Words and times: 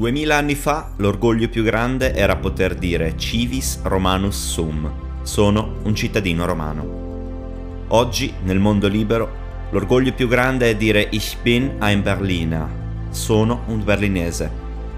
Duemila 0.00 0.36
anni 0.36 0.54
fa 0.54 0.92
l'orgoglio 0.96 1.50
più 1.50 1.62
grande 1.62 2.14
era 2.14 2.36
poter 2.36 2.74
dire 2.74 3.18
civis 3.18 3.82
romanus 3.82 4.50
sum, 4.50 4.90
sono 5.24 5.74
un 5.82 5.94
cittadino 5.94 6.46
romano. 6.46 7.84
Oggi, 7.88 8.32
nel 8.44 8.58
mondo 8.58 8.88
libero, 8.88 9.30
l'orgoglio 9.68 10.14
più 10.14 10.26
grande 10.26 10.70
è 10.70 10.74
dire 10.74 11.06
ich 11.10 11.36
bin 11.42 11.72
ein 11.80 12.00
Berliner, 12.00 12.66
sono 13.10 13.64
un 13.66 13.84
berlinese. 13.84 14.50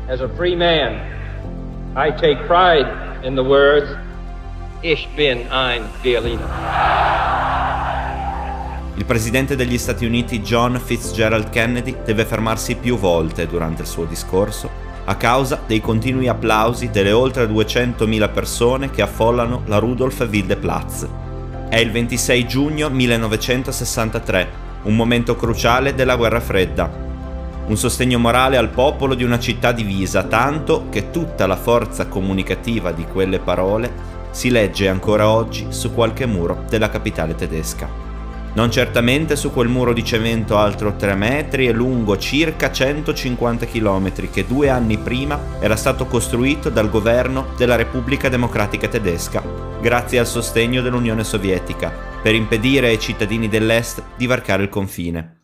As 0.06 0.20
a 0.20 0.28
free 0.36 0.54
man, 0.54 0.92
I 1.96 2.14
take 2.14 2.44
pride 2.46 2.88
in 3.26 3.34
the 3.34 3.42
words 3.42 3.92
ich 4.82 5.08
bin 5.16 5.44
ein 5.50 5.82
Berliner. 6.00 6.48
Il 8.94 9.04
presidente 9.04 9.56
degli 9.56 9.78
Stati 9.78 10.04
Uniti 10.04 10.42
John 10.42 10.78
Fitzgerald 10.78 11.50
Kennedy 11.50 11.96
deve 12.04 12.24
fermarsi 12.24 12.76
più 12.76 12.96
volte 12.96 13.48
durante 13.48 13.82
il 13.82 13.88
suo 13.88 14.04
discorso 14.04 14.90
a 15.04 15.16
causa 15.16 15.60
dei 15.66 15.80
continui 15.80 16.28
applausi 16.28 16.90
delle 16.90 17.12
oltre 17.12 17.46
200.000 17.46 18.32
persone 18.32 18.90
che 18.90 19.02
affollano 19.02 19.62
la 19.66 19.78
Rudolf 19.78 20.26
Wilde 20.30 20.56
Platz. 20.56 21.06
È 21.68 21.76
il 21.76 21.90
26 21.90 22.46
giugno 22.46 22.88
1963, 22.88 24.48
un 24.82 24.94
momento 24.94 25.34
cruciale 25.34 25.94
della 25.94 26.16
guerra 26.16 26.40
fredda. 26.40 27.10
Un 27.66 27.76
sostegno 27.76 28.18
morale 28.18 28.56
al 28.56 28.68
popolo 28.68 29.14
di 29.14 29.24
una 29.24 29.38
città 29.38 29.72
divisa, 29.72 30.24
tanto 30.24 30.86
che 30.90 31.10
tutta 31.10 31.46
la 31.46 31.56
forza 31.56 32.06
comunicativa 32.06 32.92
di 32.92 33.04
quelle 33.06 33.38
parole 33.38 33.90
si 34.30 34.50
legge 34.50 34.88
ancora 34.88 35.28
oggi 35.28 35.66
su 35.70 35.92
qualche 35.92 36.26
muro 36.26 36.64
della 36.68 36.88
capitale 36.88 37.34
tedesca. 37.34 38.11
Non 38.54 38.70
certamente 38.70 39.34
su 39.34 39.50
quel 39.50 39.68
muro 39.68 39.94
di 39.94 40.04
cemento 40.04 40.58
alto 40.58 40.94
3 40.94 41.14
metri 41.14 41.68
e 41.68 41.72
lungo 41.72 42.18
circa 42.18 42.70
150 42.70 43.64
km 43.64 44.12
che 44.30 44.46
due 44.46 44.68
anni 44.68 44.98
prima 44.98 45.40
era 45.58 45.74
stato 45.74 46.04
costruito 46.04 46.68
dal 46.68 46.90
governo 46.90 47.46
della 47.56 47.76
Repubblica 47.76 48.28
Democratica 48.28 48.88
Tedesca, 48.88 49.42
grazie 49.80 50.18
al 50.18 50.26
sostegno 50.26 50.82
dell'Unione 50.82 51.24
Sovietica, 51.24 51.90
per 52.22 52.34
impedire 52.34 52.88
ai 52.88 52.98
cittadini 52.98 53.48
dell'Est 53.48 54.02
di 54.18 54.26
varcare 54.26 54.64
il 54.64 54.68
confine. 54.68 55.41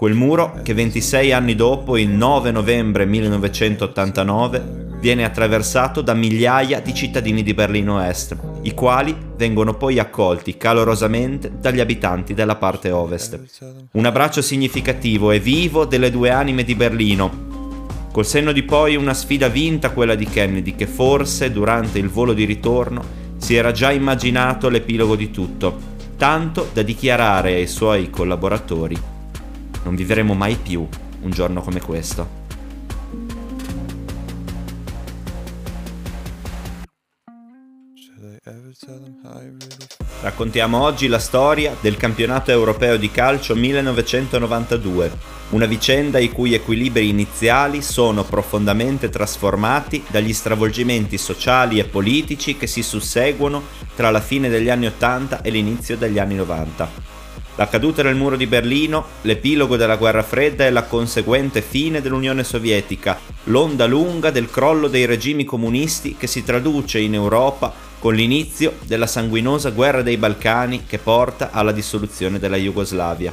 Quel 0.00 0.14
muro 0.14 0.60
che 0.62 0.74
26 0.74 1.32
anni 1.32 1.56
dopo, 1.56 1.96
il 1.96 2.08
9 2.08 2.52
novembre 2.52 3.04
1989, 3.04 4.96
viene 5.00 5.24
attraversato 5.24 6.02
da 6.02 6.14
migliaia 6.14 6.78
di 6.78 6.94
cittadini 6.94 7.42
di 7.42 7.52
Berlino 7.52 8.00
Est, 8.00 8.36
i 8.62 8.74
quali 8.74 9.12
vengono 9.34 9.74
poi 9.74 9.98
accolti 9.98 10.56
calorosamente 10.56 11.50
dagli 11.58 11.80
abitanti 11.80 12.32
della 12.32 12.54
parte 12.54 12.92
ovest. 12.92 13.88
Un 13.90 14.06
abbraccio 14.06 14.40
significativo 14.40 15.32
e 15.32 15.40
vivo 15.40 15.84
delle 15.84 16.12
due 16.12 16.30
anime 16.30 16.62
di 16.62 16.76
Berlino, 16.76 17.46
Col 18.12 18.24
senno 18.24 18.52
di 18.52 18.62
poi 18.62 18.94
una 18.94 19.14
sfida 19.14 19.48
vinta 19.48 19.90
quella 19.90 20.14
di 20.14 20.26
Kennedy 20.26 20.76
che 20.76 20.86
forse 20.86 21.50
durante 21.50 21.98
il 21.98 22.08
volo 22.08 22.34
di 22.34 22.44
ritorno 22.44 23.02
si 23.36 23.56
era 23.56 23.72
già 23.72 23.90
immaginato 23.90 24.68
l'epilogo 24.68 25.16
di 25.16 25.32
tutto, 25.32 25.76
tanto 26.16 26.70
da 26.72 26.82
dichiarare 26.82 27.54
ai 27.54 27.66
suoi 27.66 28.10
collaboratori 28.10 29.16
non 29.88 29.96
vivremo 29.96 30.34
mai 30.34 30.56
più 30.56 30.86
un 31.22 31.30
giorno 31.30 31.62
come 31.62 31.80
questo. 31.80 32.46
Raccontiamo 40.20 40.82
oggi 40.82 41.06
la 41.06 41.18
storia 41.18 41.74
del 41.80 41.96
campionato 41.96 42.50
europeo 42.50 42.98
di 42.98 43.10
calcio 43.10 43.54
1992, 43.54 45.10
una 45.50 45.64
vicenda 45.64 46.18
i 46.18 46.30
cui 46.30 46.52
equilibri 46.52 47.08
iniziali 47.08 47.80
sono 47.80 48.24
profondamente 48.24 49.08
trasformati 49.08 50.04
dagli 50.08 50.34
stravolgimenti 50.34 51.16
sociali 51.16 51.78
e 51.78 51.84
politici 51.84 52.58
che 52.58 52.66
si 52.66 52.82
susseguono 52.82 53.62
tra 53.96 54.10
la 54.10 54.20
fine 54.20 54.50
degli 54.50 54.68
anni 54.68 54.86
80 54.86 55.40
e 55.40 55.48
l'inizio 55.48 55.96
degli 55.96 56.18
anni 56.18 56.34
90. 56.34 57.17
La 57.58 57.66
caduta 57.66 58.02
del 58.02 58.14
muro 58.14 58.36
di 58.36 58.46
Berlino, 58.46 59.04
l'epilogo 59.22 59.76
della 59.76 59.96
guerra 59.96 60.22
fredda 60.22 60.64
e 60.64 60.70
la 60.70 60.84
conseguente 60.84 61.60
fine 61.60 62.00
dell'Unione 62.00 62.44
Sovietica, 62.44 63.18
l'onda 63.44 63.84
lunga 63.84 64.30
del 64.30 64.48
crollo 64.48 64.86
dei 64.86 65.06
regimi 65.06 65.42
comunisti 65.42 66.14
che 66.16 66.28
si 66.28 66.44
traduce 66.44 67.00
in 67.00 67.14
Europa 67.14 67.74
con 67.98 68.14
l'inizio 68.14 68.74
della 68.84 69.08
sanguinosa 69.08 69.70
guerra 69.70 70.02
dei 70.02 70.16
Balcani 70.16 70.84
che 70.86 70.98
porta 70.98 71.50
alla 71.50 71.72
dissoluzione 71.72 72.38
della 72.38 72.56
Jugoslavia. 72.56 73.32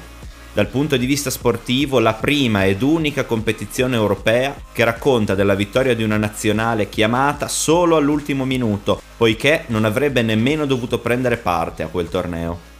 Dal 0.53 0.69
punto 0.69 0.97
di 0.97 1.05
vista 1.05 1.29
sportivo, 1.29 1.99
la 1.99 2.13
prima 2.13 2.65
ed 2.65 2.81
unica 2.81 3.25
competizione 3.25 3.95
europea 3.95 4.55
che 4.71 4.83
racconta 4.83 5.35
della 5.35 5.53
vittoria 5.53 5.93
di 5.93 6.01
una 6.01 6.17
nazionale 6.17 6.89
chiamata 6.89 7.47
solo 7.47 7.95
all'ultimo 7.95 8.43
minuto, 8.43 8.99
poiché 9.17 9.65
non 9.67 9.85
avrebbe 9.85 10.23
nemmeno 10.23 10.65
dovuto 10.65 10.97
prendere 10.97 11.37
parte 11.37 11.83
a 11.83 11.89
quel 11.89 12.09
torneo. 12.09 12.73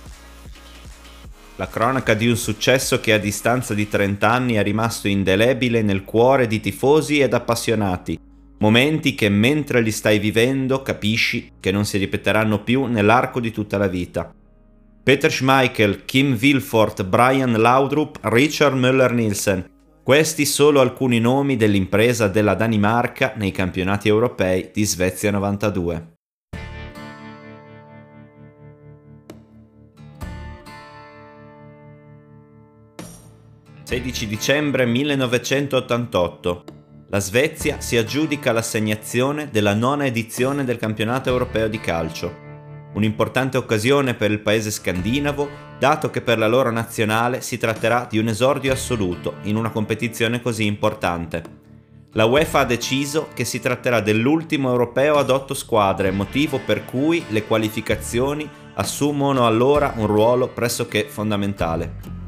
La 1.57 1.69
cronaca 1.69 2.13
di 2.13 2.27
un 2.27 2.35
successo 2.35 2.99
che 2.99 3.13
a 3.13 3.17
distanza 3.17 3.73
di 3.73 3.87
30 3.87 4.29
anni 4.29 4.53
è 4.55 4.63
rimasto 4.63 5.07
indelebile 5.07 5.81
nel 5.81 6.03
cuore 6.03 6.47
di 6.47 6.59
tifosi 6.59 7.19
ed 7.19 7.33
appassionati. 7.33 8.19
Momenti 8.57 9.15
che 9.15 9.29
mentre 9.29 9.81
li 9.81 9.91
stai 9.91 10.19
vivendo 10.19 10.81
capisci 10.81 11.53
che 11.59 11.71
non 11.71 11.85
si 11.85 11.97
ripeteranno 11.97 12.61
più 12.61 12.85
nell'arco 12.85 13.39
di 13.39 13.51
tutta 13.51 13.77
la 13.77 13.87
vita. 13.87 14.33
Peter 15.01 15.31
Schmeichel, 15.31 16.03
Kim 16.03 16.37
Wilford, 16.41 17.05
Brian 17.05 17.53
Laudrup, 17.53 18.17
Richard 18.23 18.75
Müller-Nielsen. 18.75 19.69
Questi 20.03 20.45
solo 20.45 20.81
alcuni 20.81 21.19
nomi 21.19 21.55
dell'impresa 21.55 22.27
della 22.27 22.53
Danimarca 22.53 23.33
nei 23.37 23.51
campionati 23.51 24.07
europei 24.09 24.71
di 24.73 24.83
Svezia 24.83 25.31
92. 25.31 26.14
16 33.85 34.25
dicembre 34.25 34.87
1988. 34.87 36.63
La 37.09 37.19
Svezia 37.19 37.79
si 37.81 37.95
aggiudica 37.97 38.51
l'assegnazione 38.51 39.49
della 39.51 39.75
nona 39.75 40.07
edizione 40.07 40.63
del 40.63 40.79
campionato 40.79 41.29
europeo 41.29 41.67
di 41.67 41.79
calcio. 41.79 42.35
Un'importante 42.95 43.57
occasione 43.57 44.15
per 44.15 44.31
il 44.31 44.39
paese 44.39 44.71
scandinavo, 44.71 45.47
dato 45.77 46.09
che 46.09 46.21
per 46.21 46.39
la 46.39 46.47
loro 46.47 46.71
nazionale 46.71 47.41
si 47.41 47.59
tratterà 47.59 48.07
di 48.09 48.17
un 48.17 48.27
esordio 48.27 48.73
assoluto 48.73 49.35
in 49.43 49.55
una 49.55 49.69
competizione 49.69 50.41
così 50.41 50.65
importante. 50.65 51.43
La 52.13 52.25
UEFA 52.25 52.61
ha 52.61 52.65
deciso 52.65 53.27
che 53.35 53.45
si 53.45 53.59
tratterà 53.59 53.99
dell'ultimo 53.99 54.71
europeo 54.71 55.17
ad 55.17 55.29
otto 55.29 55.53
squadre, 55.53 56.09
motivo 56.09 56.57
per 56.57 56.85
cui 56.85 57.23
le 57.27 57.45
qualificazioni 57.45 58.49
assumono 58.73 59.45
allora 59.45 59.93
un 59.97 60.07
ruolo 60.07 60.47
pressoché 60.47 61.03
fondamentale. 61.07 62.24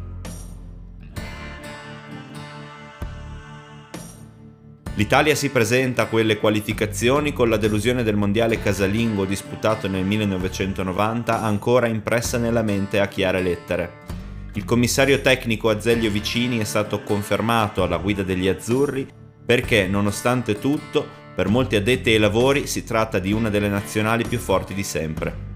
L'Italia 4.98 5.36
si 5.36 5.52
presenta 5.52 6.02
a 6.02 6.06
quelle 6.08 6.40
qualificazioni 6.40 7.32
con 7.32 7.50
la 7.50 7.58
delusione 7.58 8.02
del 8.02 8.16
mondiale 8.16 8.60
casalingo 8.60 9.26
disputato 9.26 9.88
nel 9.88 10.04
1990 10.04 11.40
ancora 11.40 11.86
impressa 11.86 12.40
nella 12.40 12.64
mente 12.64 13.00
a 13.00 13.08
chiare 13.08 13.44
lettere. 13.44 14.06
Il 14.54 14.66
commissario 14.66 15.22
tecnico 15.22 15.70
Azeglio 15.70 16.10
Vicini 16.10 16.58
è 16.58 16.64
stato 16.64 17.04
confermato 17.04 17.84
alla 17.84 17.98
guida 17.98 18.24
degli 18.24 18.48
azzurri 18.48 19.08
perché, 19.46 19.86
nonostante 19.86 20.58
tutto, 20.58 21.08
per 21.36 21.48
molti 21.48 21.76
addetti 21.76 22.10
ai 22.10 22.18
lavori 22.18 22.66
si 22.66 22.84
tratta 22.84 23.20
di 23.20 23.32
una 23.32 23.52
delle 23.52 23.70
nazionali 23.70 24.28
più 24.28 24.40
forti 24.40 24.74
di 24.74 24.84
sempre. 24.84 25.47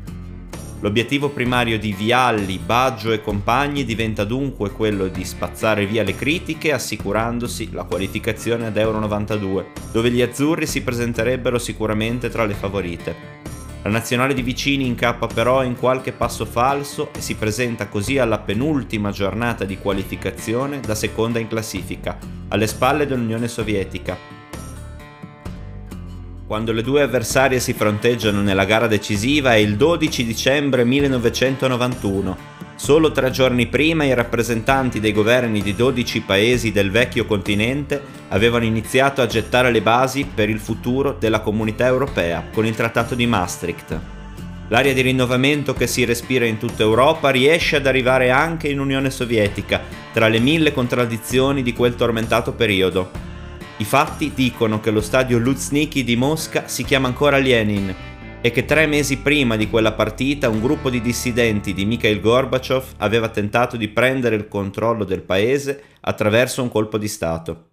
L'obiettivo 0.82 1.30
primario 1.30 1.78
di 1.78 1.94
Vialli, 1.94 2.58
Baggio 2.58 3.12
e 3.12 3.22
compagni 3.22 3.86
diventa 3.86 4.24
dunque 4.24 4.72
quello 4.72 5.10
di 5.10 5.24
spazzare 5.24 5.86
via 5.86 6.02
le 6.02 6.16
critiche 6.16 6.74
assicurandosi 6.74 7.70
la 7.72 7.84
qualificazione 7.84 8.66
ad 8.66 8.78
Euro 8.78 8.98
92, 8.98 9.68
dove 9.92 10.10
gli 10.10 10.24
azzurri 10.24 10.66
si 10.66 10.82
presenterebbero 10.82 11.60
sicuramente 11.60 12.30
tra 12.30 12.46
le 12.46 12.56
favorite. 12.56 13.16
La 13.84 13.92
nazionale 13.92 14.34
di 14.34 14.42
Vicini 14.42 14.88
incappa 14.88 15.28
però 15.28 15.64
in 15.64 15.76
qualche 15.76 16.14
passo 16.14 16.46
falso 16.46 17.10
e 17.16 17.22
si 17.22 17.36
presenta 17.36 17.88
così 17.88 18.18
alla 18.18 18.40
penultima 18.40 19.12
giornata 19.12 19.66
di 19.66 19.78
qualificazione 19.78 20.80
da 20.80 20.96
seconda 20.96 21.38
in 21.38 21.48
classifica, 21.48 22.18
alle 22.48 22.66
spalle 22.66 23.06
dell'Unione 23.06 23.48
Sovietica, 23.48 24.41
quando 26.52 26.74
le 26.74 26.82
due 26.82 27.02
avversarie 27.02 27.62
si 27.62 27.72
fronteggiano 27.72 28.42
nella 28.42 28.66
gara 28.66 28.88
decisiva 28.88 29.54
è 29.54 29.60
il 29.60 29.78
12 29.78 30.26
dicembre 30.26 30.84
1991. 30.84 32.38
Solo 32.76 33.14
tre 33.14 33.32
giorni 33.32 33.68
prima 33.68 34.04
i 34.04 34.14
rappresentanti 34.14 35.00
dei 35.00 35.14
governi 35.14 35.62
di 35.62 35.74
12 35.74 36.20
paesi 36.24 36.74
del 36.74 36.92
vecchio 36.92 37.26
continente 37.26 38.02
avevano 38.28 38.66
iniziato 38.66 39.22
a 39.22 39.28
gettare 39.28 39.72
le 39.72 39.82
basi 39.82 40.26
per 40.26 40.50
il 40.50 40.60
futuro 40.60 41.16
della 41.18 41.40
comunità 41.40 41.86
europea 41.86 42.44
con 42.52 42.66
il 42.66 42.76
Trattato 42.76 43.16
di 43.16 43.28
Maastricht. 43.28 44.00
L'aria 44.68 44.94
di 44.94 45.00
rinnovamento 45.00 45.74
che 45.74 45.88
si 45.88 46.04
respira 46.04 46.44
in 46.44 46.58
tutta 46.58 46.84
Europa 46.84 47.30
riesce 47.30 47.78
ad 47.78 47.88
arrivare 47.88 48.30
anche 48.30 48.68
in 48.68 48.82
Unione 48.82 49.10
Sovietica, 49.10 49.80
tra 50.12 50.28
le 50.28 50.40
mille 50.40 50.74
contraddizioni 50.74 51.64
di 51.64 51.72
quel 51.72 51.96
tormentato 51.96 52.52
periodo. 52.52 53.31
I 53.82 53.84
fatti 53.84 54.32
dicono 54.36 54.80
che 54.80 54.92
lo 54.92 55.02
stadio 55.02 55.40
Luzhniki 55.40 56.04
di 56.04 56.16
Mosca 56.16 56.68
si 56.68 56.84
chiama 56.84 57.08
ancora 57.08 57.40
Lenin 57.40 57.92
e 58.40 58.52
che 58.52 58.64
tre 58.64 58.86
mesi 58.86 59.18
prima 59.18 59.56
di 59.56 59.72
quella 59.72 59.94
partita 59.94 60.50
un 60.50 60.62
gruppo 60.62 60.92
di 60.92 61.02
dissidenti 61.02 61.74
di 61.74 61.84
Mikhail 61.86 62.20
Gorbachev 62.20 62.84
aveva 62.98 63.30
tentato 63.30 63.78
di 63.78 63.88
prendere 63.88 64.36
il 64.36 64.48
controllo 64.48 65.04
del 65.04 65.24
paese 65.24 65.84
attraverso 66.02 66.62
un 66.62 66.70
colpo 66.70 67.00
di 67.00 67.08
Stato. 67.08 67.71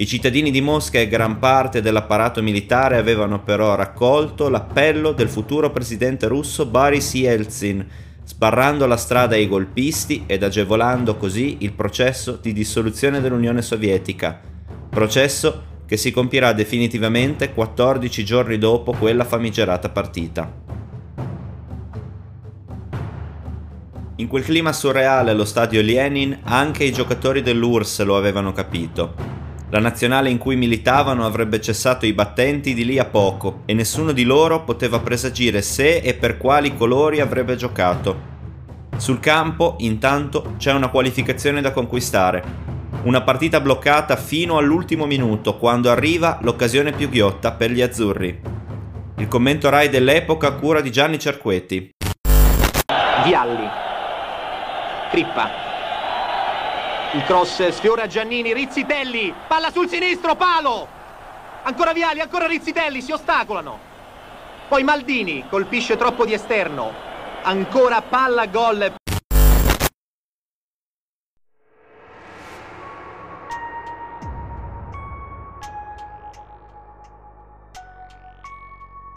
I 0.00 0.06
cittadini 0.06 0.52
di 0.52 0.60
Mosca 0.60 1.00
e 1.00 1.08
gran 1.08 1.40
parte 1.40 1.82
dell'apparato 1.82 2.40
militare 2.40 2.98
avevano 2.98 3.42
però 3.42 3.74
raccolto 3.74 4.48
l'appello 4.48 5.10
del 5.10 5.28
futuro 5.28 5.72
presidente 5.72 6.28
russo 6.28 6.66
Boris 6.66 7.14
Yeltsin, 7.14 7.84
sbarrando 8.24 8.86
la 8.86 8.96
strada 8.96 9.34
ai 9.34 9.48
golpisti 9.48 10.22
ed 10.26 10.44
agevolando 10.44 11.16
così 11.16 11.56
il 11.62 11.72
processo 11.72 12.38
di 12.40 12.52
dissoluzione 12.52 13.20
dell'Unione 13.20 13.60
Sovietica, 13.60 14.40
processo 14.88 15.62
che 15.84 15.96
si 15.96 16.12
compirà 16.12 16.52
definitivamente 16.52 17.52
14 17.52 18.24
giorni 18.24 18.56
dopo 18.56 18.92
quella 18.92 19.24
famigerata 19.24 19.88
partita. 19.88 20.48
In 24.14 24.28
quel 24.28 24.44
clima 24.44 24.72
surreale 24.72 25.32
allo 25.32 25.44
stadio 25.44 25.82
Lenin 25.82 26.38
anche 26.44 26.84
i 26.84 26.92
giocatori 26.92 27.42
dell'URSS 27.42 28.02
lo 28.02 28.16
avevano 28.16 28.52
capito. 28.52 29.37
La 29.70 29.80
nazionale 29.80 30.30
in 30.30 30.38
cui 30.38 30.56
militavano 30.56 31.26
avrebbe 31.26 31.60
cessato 31.60 32.06
i 32.06 32.14
battenti 32.14 32.72
di 32.72 32.86
lì 32.86 32.98
a 32.98 33.04
poco 33.04 33.60
e 33.66 33.74
nessuno 33.74 34.12
di 34.12 34.24
loro 34.24 34.64
poteva 34.64 34.98
presagire 35.00 35.60
se 35.60 35.98
e 35.98 36.14
per 36.14 36.38
quali 36.38 36.74
colori 36.74 37.20
avrebbe 37.20 37.54
giocato. 37.54 38.36
Sul 38.96 39.20
campo, 39.20 39.76
intanto, 39.80 40.54
c'è 40.56 40.72
una 40.72 40.88
qualificazione 40.88 41.60
da 41.60 41.72
conquistare. 41.72 42.42
Una 43.02 43.20
partita 43.20 43.60
bloccata 43.60 44.16
fino 44.16 44.56
all'ultimo 44.56 45.04
minuto, 45.04 45.58
quando 45.58 45.90
arriva 45.90 46.38
l'occasione 46.40 46.92
più 46.92 47.10
ghiotta 47.10 47.52
per 47.52 47.70
gli 47.70 47.82
azzurri. 47.82 48.40
Il 49.18 49.28
commento 49.28 49.68
Rai 49.68 49.90
dell'epoca 49.90 50.50
cura 50.52 50.80
di 50.80 50.90
Gianni 50.90 51.18
Cerquetti. 51.18 51.90
Vialli. 53.24 53.68
Crippa. 55.10 55.67
Il 57.14 57.24
cross 57.24 57.66
sfiora 57.68 58.06
Giannini, 58.06 58.52
Rizzitelli, 58.52 59.32
palla 59.46 59.70
sul 59.70 59.88
sinistro, 59.88 60.36
palo! 60.36 60.86
Ancora 61.62 61.94
Viali, 61.94 62.20
ancora 62.20 62.46
Rizzitelli, 62.46 63.00
si 63.00 63.12
ostacolano. 63.12 63.78
Poi 64.68 64.82
Maldini 64.82 65.46
colpisce 65.48 65.96
troppo 65.96 66.26
di 66.26 66.34
esterno. 66.34 66.92
Ancora 67.44 68.02
palla 68.02 68.44
gol. 68.46 68.92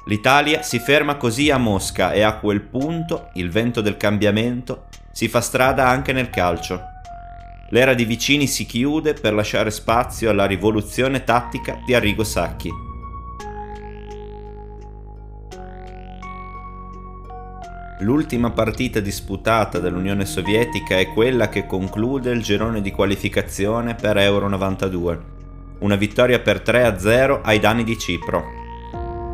L'Italia 0.06 0.62
si 0.62 0.80
ferma 0.80 1.18
così 1.18 1.52
a 1.52 1.58
Mosca 1.58 2.14
e 2.14 2.22
a 2.22 2.38
quel 2.38 2.62
punto 2.62 3.32
il 3.34 3.52
vento 3.52 3.82
del 3.82 3.98
cambiamento 3.98 4.86
si 5.12 5.28
fa 5.28 5.42
strada 5.42 5.90
anche 5.90 6.14
nel 6.14 6.30
calcio. 6.30 6.91
L'era 7.72 7.94
di 7.94 8.04
Vicini 8.04 8.48
si 8.48 8.66
chiude 8.66 9.14
per 9.14 9.34
lasciare 9.34 9.72
spazio 9.72 10.30
alla 10.30 10.46
rivoluzione 10.46 11.24
tattica 11.24 11.82
di 11.86 11.94
Arrigo 11.94 12.26
Sacchi. 12.26 12.70
L'ultima 18.02 18.52
partita 18.52 19.00
disputata 19.00 19.80
dall'Unione 19.80 20.26
Sovietica 20.26 20.98
è 20.98 21.08
quella 21.14 21.48
che 21.48 21.66
conclude 21.66 22.32
il 22.32 22.42
girone 22.42 22.82
di 22.82 22.92
qualificazione 22.92 23.96
per 23.96 24.18
Euro 24.18 24.50
92, 24.50 25.20
una 25.80 25.96
vittoria 25.96 26.40
per 26.40 26.62
3-0 26.66 27.40
ai 27.42 27.60
danni 27.60 27.86
di 27.86 27.98
Cipro. 27.98 28.44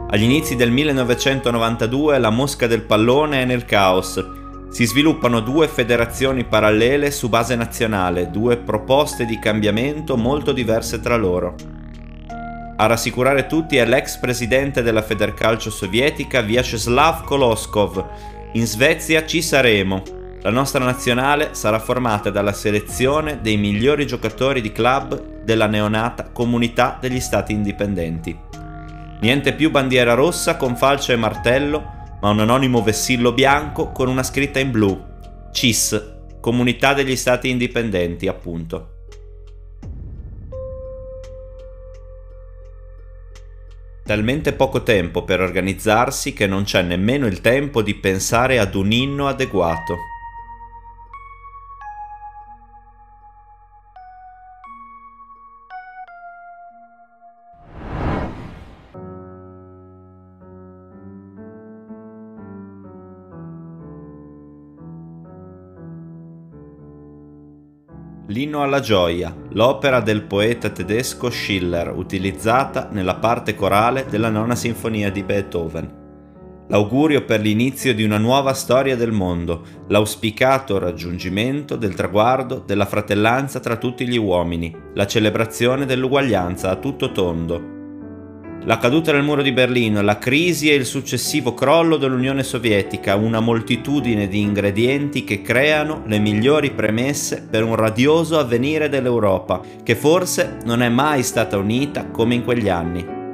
Agli 0.10 0.24
inizi 0.24 0.56
del 0.56 0.70
1992 0.70 2.20
la 2.20 2.30
mosca 2.30 2.68
del 2.68 2.84
pallone 2.84 3.42
è 3.42 3.46
nel 3.46 3.66
caos 3.66 4.37
si 4.70 4.86
sviluppano 4.86 5.40
due 5.40 5.68
federazioni 5.68 6.44
parallele 6.44 7.10
su 7.12 7.30
base 7.30 7.56
nazionale, 7.56 8.30
due 8.30 8.58
proposte 8.58 9.26
di 9.26 9.40
cambiamento 9.40 10.18
molto 10.18 10.52
diverse 10.52 11.00
tra 11.00 11.16
loro. 11.16 11.56
A 12.80 12.86
rassicurare 12.86 13.48
tutti 13.48 13.78
è 13.78 13.86
l'ex 13.86 14.18
presidente 14.18 14.84
della 14.84 15.02
Federcalcio 15.02 15.72
sovietica 15.72 16.42
Vyacheslav 16.42 17.24
Koloskov. 17.24 18.06
In 18.54 18.68
Svezia 18.68 19.26
ci 19.26 19.42
saremo. 19.42 20.04
La 20.44 20.52
nostra 20.52 20.84
nazionale 20.84 21.50
sarà 21.54 21.80
formata 21.80 22.30
dalla 22.30 22.54
selezione 22.54 23.40
dei 23.42 23.58
migliori 23.58 24.06
giocatori 24.06 24.62
di 24.62 24.72
club 24.72 25.44
della 25.44 25.66
neonata 25.66 26.30
Comunità 26.32 26.98
degli 27.02 27.20
Stati 27.20 27.52
Indipendenti. 27.52 28.38
Niente 29.22 29.54
più 29.54 29.72
bandiera 29.72 30.14
rossa 30.14 30.56
con 30.56 30.76
falce 30.76 31.14
e 31.14 31.16
martello, 31.16 31.97
ma 32.22 32.30
un 32.30 32.40
anonimo 32.40 32.82
vessillo 32.82 33.32
bianco 33.32 33.92
con 33.92 34.08
una 34.08 34.24
scritta 34.24 34.60
in 34.60 34.72
blu. 34.72 35.06
CIS, 35.52 36.16
Comunità 36.40 36.94
degli 36.94 37.16
Stati 37.16 37.50
Indipendenti, 37.50 38.28
appunto. 38.28 38.92
Talmente 44.04 44.54
poco 44.54 44.84
tempo 44.84 45.24
per 45.24 45.42
organizzarsi 45.42 46.32
che 46.32 46.48
non 46.48 46.64
c'è 46.64 46.82
nemmeno 46.82 47.28
il 47.28 47.42
tempo 47.42 47.82
di 47.82 47.94
pensare 47.96 48.58
ad 48.58 48.74
un 48.76 48.92
inno 48.92 49.28
adeguato. 49.28 49.98
L'inno 68.38 68.62
alla 68.62 68.82
gioia, 68.82 69.36
l'opera 69.54 70.00
del 70.00 70.22
poeta 70.22 70.70
tedesco 70.70 71.32
Schiller, 71.32 71.92
utilizzata 71.92 72.88
nella 72.92 73.16
parte 73.16 73.56
corale 73.56 74.06
della 74.08 74.30
nona 74.30 74.54
sinfonia 74.54 75.10
di 75.10 75.24
Beethoven. 75.24 76.66
L'augurio 76.68 77.26
per 77.26 77.42
l'inizio 77.42 77.96
di 77.96 78.04
una 78.04 78.20
nuova 78.20 78.54
storia 78.54 78.96
del 78.96 79.12
mondo, 79.12 79.64
l'auspicato 79.88 80.78
raggiungimento 80.78 81.78
del 81.78 81.96
traguardo 81.96 82.62
della 82.64 82.86
fratellanza 82.86 83.60
tra 83.60 83.76
tutti 83.78 84.08
gli 84.08 84.18
uomini, 84.18 84.72
la 84.94 85.08
celebrazione 85.08 85.88
dell'uguaglianza 85.88 86.70
a 86.70 86.76
tutto 86.76 87.12
tondo, 87.12 87.77
la 88.68 88.80
caduta 88.80 89.14
del 89.14 89.24
muro 89.24 89.42
di 89.42 89.54
Berlino, 89.54 90.02
la 90.02 90.18
crisi 90.18 90.70
e 90.70 90.76
il 90.76 90.86
successivo 90.86 91.54
crollo 91.54 91.96
dell'Unione 91.96 92.44
Sovietica, 92.44 93.16
una 93.16 93.40
moltitudine 93.40 94.28
di 94.28 94.42
ingredienti 94.42 95.24
che 95.24 95.42
creano 95.42 96.04
le 96.06 96.20
migliori 96.20 96.72
premesse 96.72 97.48
per 97.50 97.64
un 97.64 97.76
radioso 97.76 98.38
avvenire 98.38 98.90
dell'Europa, 98.90 99.62
che 99.82 99.96
forse 99.96 100.58
non 100.66 100.82
è 100.82 100.90
mai 100.90 101.24
stata 101.24 101.58
unita 101.58 102.08
come 102.08 102.36
in 102.36 102.44
quegli 102.44 102.68
anni. 102.68 103.27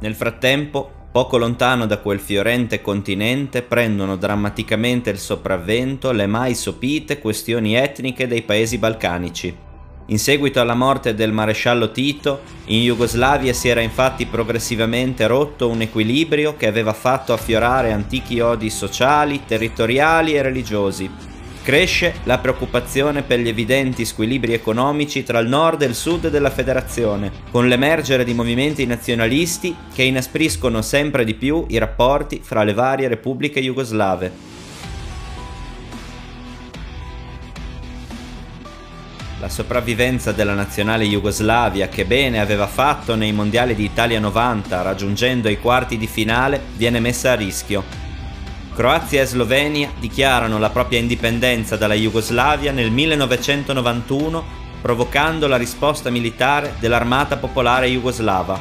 Nel 0.00 0.14
frattempo, 0.14 0.90
poco 1.12 1.36
lontano 1.36 1.86
da 1.86 1.98
quel 1.98 2.20
fiorente 2.20 2.80
continente, 2.80 3.62
prendono 3.62 4.16
drammaticamente 4.16 5.10
il 5.10 5.18
sopravvento 5.18 6.10
le 6.12 6.26
mai 6.26 6.54
sopite 6.54 7.18
questioni 7.18 7.74
etniche 7.74 8.26
dei 8.26 8.42
paesi 8.42 8.78
balcanici. 8.78 9.54
In 10.06 10.18
seguito 10.18 10.60
alla 10.60 10.74
morte 10.74 11.14
del 11.14 11.32
maresciallo 11.32 11.92
Tito, 11.92 12.40
in 12.66 12.82
Jugoslavia 12.82 13.52
si 13.52 13.68
era 13.68 13.80
infatti 13.80 14.26
progressivamente 14.26 15.26
rotto 15.26 15.68
un 15.68 15.82
equilibrio 15.82 16.56
che 16.56 16.66
aveva 16.66 16.92
fatto 16.92 17.32
affiorare 17.32 17.92
antichi 17.92 18.40
odi 18.40 18.70
sociali, 18.70 19.42
territoriali 19.46 20.34
e 20.34 20.42
religiosi, 20.42 21.08
Cresce 21.70 22.14
la 22.24 22.38
preoccupazione 22.38 23.22
per 23.22 23.38
gli 23.38 23.46
evidenti 23.46 24.04
squilibri 24.04 24.54
economici 24.54 25.22
tra 25.22 25.38
il 25.38 25.46
nord 25.46 25.82
e 25.82 25.84
il 25.84 25.94
sud 25.94 26.28
della 26.28 26.50
federazione, 26.50 27.30
con 27.52 27.68
l'emergere 27.68 28.24
di 28.24 28.34
movimenti 28.34 28.84
nazionalisti 28.86 29.76
che 29.94 30.02
inaspriscono 30.02 30.82
sempre 30.82 31.24
di 31.24 31.34
più 31.34 31.66
i 31.68 31.78
rapporti 31.78 32.40
fra 32.42 32.64
le 32.64 32.74
varie 32.74 33.06
repubbliche 33.06 33.60
jugoslave. 33.60 34.32
La 39.38 39.48
sopravvivenza 39.48 40.32
della 40.32 40.54
nazionale 40.54 41.04
Jugoslavia, 41.04 41.88
che 41.88 42.04
bene 42.04 42.40
aveva 42.40 42.66
fatto 42.66 43.14
nei 43.14 43.30
mondiali 43.30 43.76
di 43.76 43.84
Italia 43.84 44.18
90 44.18 44.82
raggiungendo 44.82 45.48
i 45.48 45.60
quarti 45.60 45.96
di 45.96 46.08
finale, 46.08 46.60
viene 46.74 46.98
messa 46.98 47.30
a 47.30 47.36
rischio. 47.36 48.09
Croazia 48.80 49.20
e 49.20 49.26
Slovenia 49.26 49.90
dichiarano 49.98 50.58
la 50.58 50.70
propria 50.70 50.98
indipendenza 50.98 51.76
dalla 51.76 51.92
Jugoslavia 51.92 52.72
nel 52.72 52.90
1991, 52.90 54.42
provocando 54.80 55.46
la 55.46 55.58
risposta 55.58 56.08
militare 56.08 56.76
dell'Armata 56.78 57.36
Popolare 57.36 57.88
Jugoslava. 57.88 58.58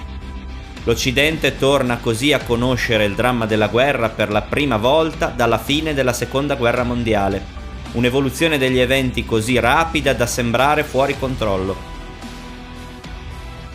L'Occidente 0.83 1.57
torna 1.57 1.99
così 1.99 2.33
a 2.33 2.39
conoscere 2.39 3.05
il 3.05 3.15
dramma 3.15 3.45
della 3.45 3.67
guerra 3.67 4.09
per 4.09 4.29
la 4.29 4.41
prima 4.41 4.75
volta 4.75 5.27
dalla 5.33 5.57
fine 5.57 5.93
della 5.93 6.11
Seconda 6.11 6.55
Guerra 6.55 6.83
Mondiale 6.83 7.57
un'evoluzione 7.93 8.57
degli 8.57 8.79
eventi 8.79 9.23
così 9.23 9.57
rapida 9.57 10.13
da 10.13 10.27
sembrare 10.27 10.83
fuori 10.83 11.17
controllo. 11.17 11.99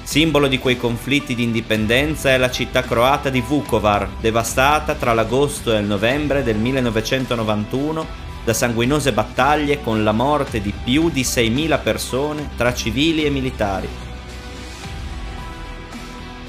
Simbolo 0.05 0.49
di 0.49 0.59
quei 0.59 0.77
conflitti 0.77 1.35
di 1.35 1.43
indipendenza 1.43 2.29
è 2.29 2.37
la 2.37 2.51
città 2.51 2.83
croata 2.83 3.31
di 3.31 3.41
Vukovar, 3.41 4.09
devastata 4.21 4.95
tra 4.95 5.15
l'agosto 5.15 5.75
e 5.75 5.79
il 5.79 5.87
novembre 5.87 6.43
del 6.43 6.57
1991 6.57 8.07
da 8.45 8.53
sanguinose 8.53 9.13
battaglie 9.13 9.83
con 9.83 10.05
la 10.05 10.13
morte 10.13 10.61
di 10.61 10.75
più 10.85 11.09
di 11.09 11.23
6.000 11.23 11.83
persone 11.83 12.51
tra 12.55 12.75
civili 12.75 13.25
e 13.25 13.31
militari. 13.31 13.89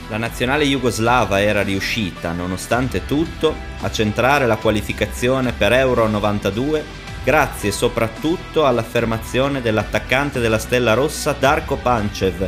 La 0.10 0.18
nazionale 0.18 0.66
jugoslava 0.66 1.42
era 1.42 1.64
riuscita, 1.64 2.34
nonostante 2.34 3.06
tutto, 3.06 3.56
a 3.80 3.90
centrare 3.90 4.46
la 4.46 4.58
qualificazione 4.58 5.54
per 5.54 5.72
Euro 5.72 6.08
92 6.08 6.84
grazie 7.24 7.72
soprattutto 7.72 8.68
all'affermazione 8.68 9.62
dell'attaccante 9.62 10.40
della 10.40 10.60
Stella 10.60 10.94
Rossa 10.94 11.36
Darko 11.40 11.78
Pancev, 11.78 12.48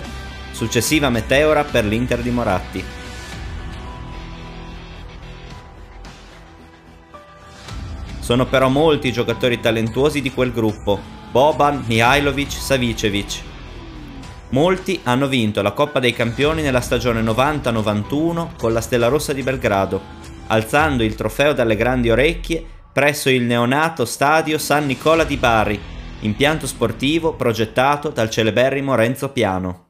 successiva 0.57 1.11
meteora 1.11 1.63
per 1.63 1.85
l'Inter 1.85 2.19
di 2.21 2.31
Moratti. 2.31 2.83
Sono 8.19 8.47
però 8.47 8.67
molti 8.67 9.09
i 9.09 9.11
giocatori 9.13 9.59
talentuosi 9.59 10.19
di 10.19 10.31
quel 10.31 10.51
gruppo, 10.51 10.99
Boban, 11.31 11.83
Mihailovic, 11.85 12.51
Savicevic. 12.51 13.41
Molti 14.49 14.99
hanno 15.03 15.27
vinto 15.27 15.61
la 15.61 15.73
Coppa 15.73 15.99
dei 15.99 16.13
Campioni 16.13 16.63
nella 16.63 16.81
stagione 16.81 17.21
90-91 17.21 18.55
con 18.57 18.73
la 18.73 18.81
Stella 18.81 19.09
Rossa 19.09 19.33
di 19.33 19.43
Belgrado, 19.43 20.01
alzando 20.47 21.03
il 21.03 21.13
trofeo 21.13 21.53
dalle 21.53 21.75
grandi 21.75 22.09
orecchie 22.09 22.65
presso 22.91 23.29
il 23.29 23.43
neonato 23.43 24.05
stadio 24.05 24.57
San 24.57 24.87
Nicola 24.87 25.23
di 25.23 25.37
Bari, 25.37 25.79
impianto 26.21 26.65
sportivo 26.65 27.35
progettato 27.35 28.09
dal 28.09 28.31
celeberrimo 28.31 28.95
Renzo 28.95 29.29
Piano. 29.29 29.87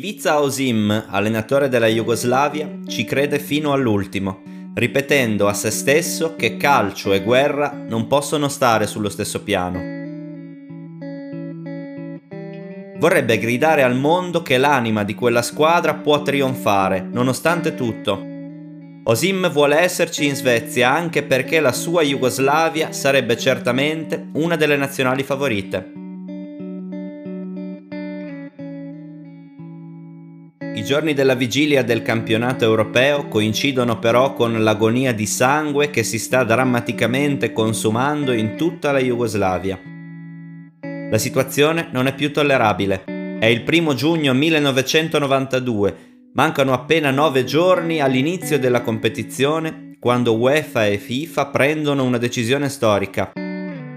Ivica 0.00 0.40
Osim, 0.40 1.08
allenatore 1.10 1.68
della 1.68 1.86
Jugoslavia, 1.86 2.66
ci 2.86 3.04
crede 3.04 3.38
fino 3.38 3.74
all'ultimo, 3.74 4.40
ripetendo 4.72 5.46
a 5.46 5.52
se 5.52 5.70
stesso 5.70 6.36
che 6.36 6.56
calcio 6.56 7.12
e 7.12 7.20
guerra 7.20 7.84
non 7.86 8.06
possono 8.06 8.48
stare 8.48 8.86
sullo 8.86 9.10
stesso 9.10 9.42
piano 9.42 9.78
Vorrebbe 12.96 13.36
gridare 13.36 13.82
al 13.82 13.94
mondo 13.94 14.40
che 14.40 14.56
l'anima 14.56 15.04
di 15.04 15.14
quella 15.14 15.42
squadra 15.42 15.92
può 15.92 16.22
trionfare, 16.22 17.06
nonostante 17.12 17.74
tutto. 17.74 18.24
Osim 19.04 19.50
vuole 19.50 19.80
esserci 19.80 20.24
in 20.24 20.34
Svezia 20.34 20.90
anche 20.90 21.24
perché 21.24 21.60
la 21.60 21.72
sua 21.72 22.00
Jugoslavia 22.00 22.90
sarebbe 22.92 23.36
certamente 23.36 24.30
una 24.32 24.56
delle 24.56 24.76
nazionali 24.76 25.22
favorite. 25.22 25.92
I 30.80 30.82
giorni 30.82 31.12
della 31.12 31.34
vigilia 31.34 31.84
del 31.84 32.00
campionato 32.00 32.64
europeo 32.64 33.28
coincidono 33.28 33.98
però 33.98 34.32
con 34.32 34.62
l'agonia 34.62 35.12
di 35.12 35.26
sangue 35.26 35.90
che 35.90 36.02
si 36.02 36.18
sta 36.18 36.42
drammaticamente 36.42 37.52
consumando 37.52 38.32
in 38.32 38.56
tutta 38.56 38.90
la 38.90 38.98
Jugoslavia. 38.98 39.78
La 40.80 41.18
situazione 41.18 41.90
non 41.92 42.06
è 42.06 42.14
più 42.14 42.32
tollerabile. 42.32 43.04
È 43.04 43.44
il 43.44 43.60
primo 43.60 43.92
giugno 43.92 44.32
1992, 44.32 45.96
mancano 46.32 46.72
appena 46.72 47.10
nove 47.10 47.44
giorni 47.44 48.00
all'inizio 48.00 48.58
della 48.58 48.80
competizione 48.80 49.96
quando 50.00 50.34
UEFA 50.34 50.86
e 50.86 50.96
FIFA 50.96 51.46
prendono 51.48 52.04
una 52.04 52.16
decisione 52.16 52.70
storica. 52.70 53.32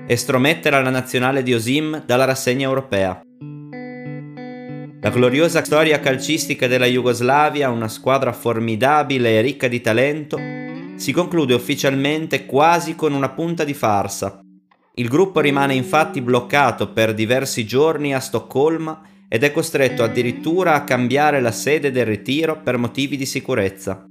Estromettere 0.05 0.83
la 0.83 0.89
nazionale 0.89 1.43
di 1.43 1.53
Osim 1.53 2.03
dalla 2.05 2.25
rassegna 2.25 2.67
europea. 2.67 3.21
La 5.03 5.09
gloriosa 5.09 5.61
storia 5.63 5.99
calcistica 5.99 6.65
della 6.67 6.85
Jugoslavia, 6.85 7.69
una 7.69 7.89
squadra 7.89 8.31
formidabile 8.31 9.37
e 9.37 9.41
ricca 9.41 9.67
di 9.67 9.81
talento, 9.81 10.39
si 10.95 11.11
conclude 11.11 11.53
ufficialmente 11.53 12.45
quasi 12.45 12.95
con 12.95 13.11
una 13.11 13.29
punta 13.29 13.65
di 13.65 13.73
farsa, 13.73 14.39
il 14.95 15.09
gruppo 15.09 15.41
rimane 15.41 15.73
infatti 15.73 16.21
bloccato 16.21 16.93
per 16.93 17.13
diversi 17.13 17.65
giorni 17.65 18.13
a 18.13 18.21
Stoccolma 18.21 19.01
ed 19.27 19.43
è 19.43 19.51
costretto 19.51 20.03
addirittura 20.03 20.75
a 20.75 20.83
cambiare 20.85 21.41
la 21.41 21.51
sede 21.51 21.91
del 21.91 22.05
ritiro 22.05 22.61
per 22.61 22.77
motivi 22.77 23.17
di 23.17 23.25
sicurezza. 23.25 24.05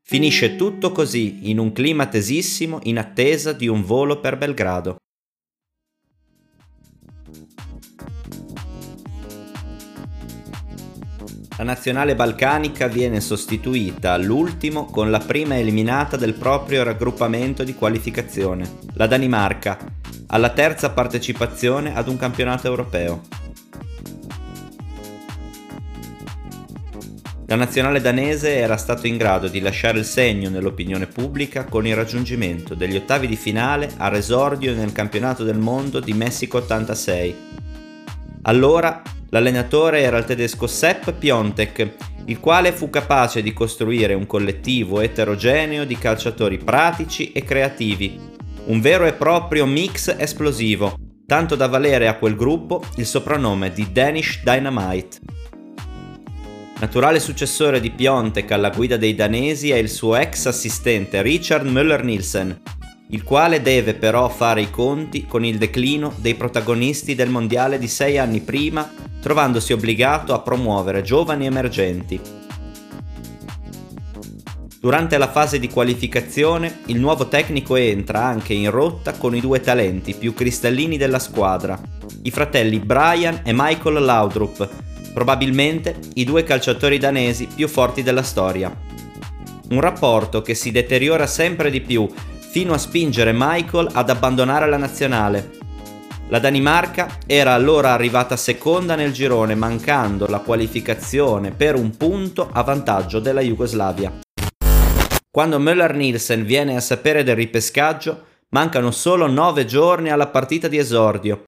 Finisce 0.00 0.56
tutto 0.56 0.92
così, 0.92 1.50
in 1.50 1.58
un 1.58 1.72
clima 1.72 2.06
tesissimo, 2.06 2.78
in 2.84 2.98
attesa 2.98 3.52
di 3.52 3.66
un 3.66 3.84
volo 3.84 4.20
per 4.20 4.38
Belgrado. 4.38 4.96
La 11.58 11.64
nazionale 11.64 12.14
balcanica 12.14 12.86
viene 12.86 13.18
sostituita 13.18 14.12
all'ultimo 14.12 14.84
con 14.84 15.10
la 15.10 15.20
prima 15.20 15.56
eliminata 15.56 16.18
del 16.18 16.34
proprio 16.34 16.82
raggruppamento 16.82 17.64
di 17.64 17.74
qualificazione, 17.74 18.70
la 18.92 19.06
Danimarca, 19.06 19.78
alla 20.26 20.50
terza 20.50 20.90
partecipazione 20.90 21.96
ad 21.96 22.08
un 22.08 22.18
campionato 22.18 22.66
europeo. 22.66 23.22
La 27.46 27.56
nazionale 27.56 28.02
danese 28.02 28.56
era 28.56 28.76
stato 28.76 29.06
in 29.06 29.16
grado 29.16 29.48
di 29.48 29.60
lasciare 29.60 29.98
il 29.98 30.04
segno 30.04 30.50
nell'opinione 30.50 31.06
pubblica 31.06 31.64
con 31.64 31.86
il 31.86 31.94
raggiungimento 31.94 32.74
degli 32.74 32.96
ottavi 32.96 33.26
di 33.26 33.36
finale 33.36 33.90
a 33.96 34.08
resordio 34.08 34.74
nel 34.74 34.92
campionato 34.92 35.42
del 35.42 35.56
mondo 35.56 36.00
di 36.00 36.12
Messico 36.12 36.58
86. 36.58 37.34
Allora 38.42 39.00
L'allenatore 39.30 40.02
era 40.02 40.18
il 40.18 40.24
tedesco 40.24 40.66
Sepp 40.66 41.10
Piontek, 41.10 41.94
il 42.26 42.40
quale 42.40 42.72
fu 42.72 42.90
capace 42.90 43.42
di 43.42 43.52
costruire 43.52 44.14
un 44.14 44.26
collettivo 44.26 45.00
eterogeneo 45.00 45.84
di 45.84 45.96
calciatori 45.98 46.58
pratici 46.58 47.32
e 47.32 47.42
creativi, 47.42 48.20
un 48.66 48.80
vero 48.80 49.04
e 49.04 49.12
proprio 49.12 49.66
mix 49.66 50.14
esplosivo, 50.16 50.96
tanto 51.26 51.56
da 51.56 51.66
valere 51.66 52.08
a 52.08 52.16
quel 52.16 52.36
gruppo 52.36 52.82
il 52.96 53.06
soprannome 53.06 53.72
di 53.72 53.90
Danish 53.92 54.42
Dynamite. 54.44 55.18
Naturale 56.78 57.20
successore 57.20 57.80
di 57.80 57.90
Piontek 57.90 58.50
alla 58.52 58.70
guida 58.70 58.96
dei 58.96 59.14
danesi 59.14 59.70
è 59.70 59.76
il 59.76 59.88
suo 59.88 60.14
ex 60.14 60.46
assistente 60.46 61.22
Richard 61.22 61.66
Müller-Nielsen, 61.66 62.60
il 63.08 63.22
quale 63.22 63.62
deve 63.62 63.94
però 63.94 64.28
fare 64.28 64.62
i 64.62 64.70
conti 64.70 65.26
con 65.26 65.44
il 65.44 65.58
declino 65.58 66.12
dei 66.16 66.34
protagonisti 66.34 67.14
del 67.14 67.28
mondiale 67.28 67.78
di 67.78 67.86
sei 67.86 68.18
anni 68.18 68.40
prima, 68.40 68.90
trovandosi 69.20 69.72
obbligato 69.72 70.34
a 70.34 70.40
promuovere 70.40 71.02
giovani 71.02 71.46
emergenti. 71.46 72.20
Durante 74.80 75.18
la 75.18 75.30
fase 75.30 75.58
di 75.58 75.68
qualificazione, 75.68 76.80
il 76.86 76.98
nuovo 76.98 77.28
tecnico 77.28 77.76
entra 77.76 78.24
anche 78.24 78.54
in 78.54 78.70
rotta 78.70 79.12
con 79.12 79.34
i 79.34 79.40
due 79.40 79.60
talenti 79.60 80.14
più 80.14 80.34
cristallini 80.34 80.96
della 80.96 81.18
squadra, 81.18 81.80
i 82.22 82.30
fratelli 82.30 82.78
Brian 82.78 83.40
e 83.44 83.52
Michael 83.52 84.04
Laudrup, 84.04 84.68
probabilmente 85.12 85.96
i 86.14 86.24
due 86.24 86.44
calciatori 86.44 86.98
danesi 86.98 87.48
più 87.52 87.68
forti 87.68 88.02
della 88.02 88.22
storia. 88.22 88.74
Un 89.70 89.80
rapporto 89.80 90.42
che 90.42 90.54
si 90.54 90.70
deteriora 90.70 91.26
sempre 91.26 91.70
di 91.70 91.80
più 91.80 92.08
fino 92.56 92.72
a 92.72 92.78
spingere 92.78 93.32
Michael 93.34 93.90
ad 93.92 94.08
abbandonare 94.08 94.66
la 94.66 94.78
nazionale. 94.78 95.58
La 96.28 96.38
Danimarca 96.38 97.18
era 97.26 97.52
allora 97.52 97.92
arrivata 97.92 98.34
seconda 98.34 98.94
nel 98.94 99.12
girone 99.12 99.54
mancando 99.54 100.26
la 100.26 100.38
qualificazione 100.38 101.50
per 101.50 101.74
un 101.74 101.94
punto 101.98 102.48
a 102.50 102.62
vantaggio 102.62 103.20
della 103.20 103.42
Jugoslavia. 103.42 104.10
Quando 105.30 105.58
Müller-Nielsen 105.58 106.46
viene 106.46 106.76
a 106.76 106.80
sapere 106.80 107.22
del 107.22 107.36
ripescaggio, 107.36 108.24
mancano 108.48 108.90
solo 108.90 109.26
9 109.26 109.66
giorni 109.66 110.08
alla 110.08 110.28
partita 110.28 110.66
di 110.66 110.78
esordio 110.78 111.42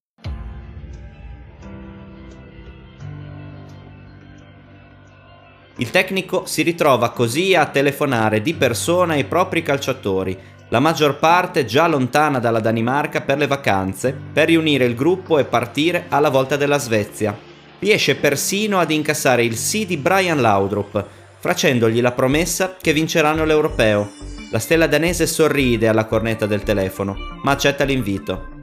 Il 5.81 5.91
tecnico 5.91 6.45
si 6.45 6.63
ritrova 6.63 7.11
così 7.11 7.55
a 7.55 7.67
telefonare 7.67 8.43
di 8.43 8.53
persona 8.53 9.13
ai 9.13 9.23
propri 9.23 9.63
calciatori, 9.63 10.37
la 10.71 10.81
maggior 10.81 11.17
parte 11.17 11.65
già 11.65 11.87
lontana 11.87 12.39
dalla 12.39 12.61
Danimarca 12.61 13.23
per 13.23 13.39
le 13.39 13.47
vacanze, 13.47 14.15
per 14.33 14.49
riunire 14.49 14.85
il 14.85 14.95
gruppo 14.95 15.39
e 15.39 15.45
partire 15.45 16.07
alla 16.09 16.29
volta 16.29 16.57
della 16.57 16.79
Svezia. 16.79 17.37
Riesce 17.79 18.17
persino 18.17 18.79
ad 18.79 18.91
incassare 18.91 19.45
il 19.45 19.57
sì 19.57 19.87
di 19.87 19.97
Brian 19.97 20.41
Laudrup, 20.41 21.05
facendogli 21.39 22.01
la 22.01 22.13
promessa 22.13 22.77
che 22.81 22.93
vinceranno 22.93 23.45
l'europeo. 23.45 24.11
La 24.51 24.59
stella 24.59 24.87
danese 24.87 25.27
sorride 25.27 25.89
alla 25.89 26.05
cornetta 26.07 26.47
del 26.47 26.63
telefono, 26.63 27.17
ma 27.43 27.53
accetta 27.53 27.85
l'invito. 27.85 28.57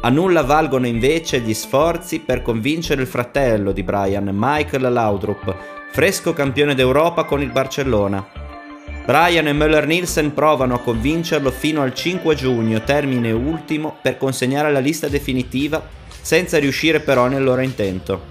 A 0.00 0.08
nulla 0.10 0.42
valgono 0.42 0.86
invece 0.86 1.40
gli 1.40 1.54
sforzi 1.54 2.20
per 2.20 2.42
convincere 2.42 3.02
il 3.02 3.08
fratello 3.08 3.72
di 3.72 3.82
Brian, 3.82 4.30
Michael 4.32 4.92
Laudrup, 4.92 5.54
fresco 5.90 6.32
campione 6.32 6.74
d'Europa 6.74 7.24
con 7.24 7.42
il 7.42 7.50
Barcellona. 7.50 8.47
Brian 9.08 9.46
e 9.46 9.54
Müller 9.54 9.86
Nielsen 9.86 10.34
provano 10.34 10.74
a 10.74 10.80
convincerlo 10.80 11.50
fino 11.50 11.80
al 11.80 11.94
5 11.94 12.34
giugno, 12.34 12.84
termine 12.84 13.32
ultimo 13.32 13.96
per 14.02 14.18
consegnare 14.18 14.70
la 14.70 14.80
lista 14.80 15.08
definitiva, 15.08 15.82
senza 16.20 16.58
riuscire 16.58 17.00
però 17.00 17.26
nel 17.26 17.42
loro 17.42 17.62
intento. 17.62 18.26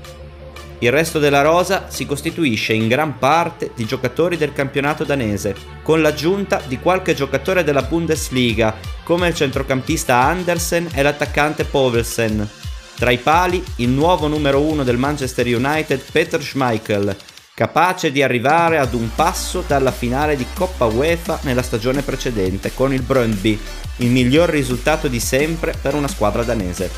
Il 0.77 0.91
resto 0.91 1.17
della 1.17 1.41
rosa 1.41 1.89
si 1.89 2.05
costituisce 2.05 2.73
in 2.73 2.87
gran 2.87 3.17
parte 3.17 3.71
di 3.73 3.85
giocatori 3.85 4.37
del 4.37 4.53
campionato 4.53 5.03
danese, 5.03 5.55
con 5.81 6.03
l'aggiunta 6.03 6.61
di 6.67 6.77
qualche 6.77 7.15
giocatore 7.15 7.63
della 7.63 7.81
Bundesliga, 7.81 8.75
come 9.03 9.29
il 9.29 9.33
centrocampista 9.33 10.17
Andersen 10.17 10.89
e 10.93 11.01
l'attaccante 11.01 11.63
Povelsen. 11.63 12.47
Tra 12.93 13.09
i 13.09 13.17
pali, 13.17 13.63
il 13.77 13.89
nuovo 13.89 14.27
numero 14.27 14.61
uno 14.61 14.83
del 14.83 14.97
Manchester 14.97 15.47
United 15.47 16.03
Peter 16.11 16.39
Schmeichel, 16.39 17.17
capace 17.57 18.11
di 18.11 18.21
arrivare 18.21 18.77
ad 18.77 18.93
un 18.93 19.09
passo 19.15 19.63
dalla 19.65 19.89
finale 19.89 20.35
di 20.35 20.45
Coppa 20.53 20.85
UEFA 20.85 21.39
nella 21.41 21.63
stagione 21.63 22.03
precedente 22.03 22.71
con 22.71 22.93
il 22.93 23.01
Brøndby, 23.01 23.59
il 23.95 24.11
miglior 24.11 24.47
risultato 24.47 25.07
di 25.07 25.19
sempre 25.19 25.73
per 25.81 25.95
una 25.95 26.07
squadra 26.07 26.43
danese. 26.43 26.91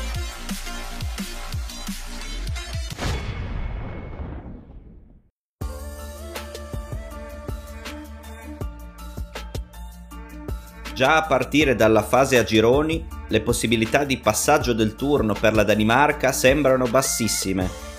Già 10.92 11.16
a 11.16 11.22
partire 11.22 11.74
dalla 11.74 12.02
fase 12.02 12.36
a 12.36 12.44
gironi, 12.44 13.08
le 13.28 13.40
possibilità 13.40 14.04
di 14.04 14.18
passaggio 14.18 14.74
del 14.74 14.94
turno 14.94 15.32
per 15.32 15.54
la 15.54 15.64
Danimarca 15.64 16.32
sembrano 16.32 16.84
bassissime 16.84 17.89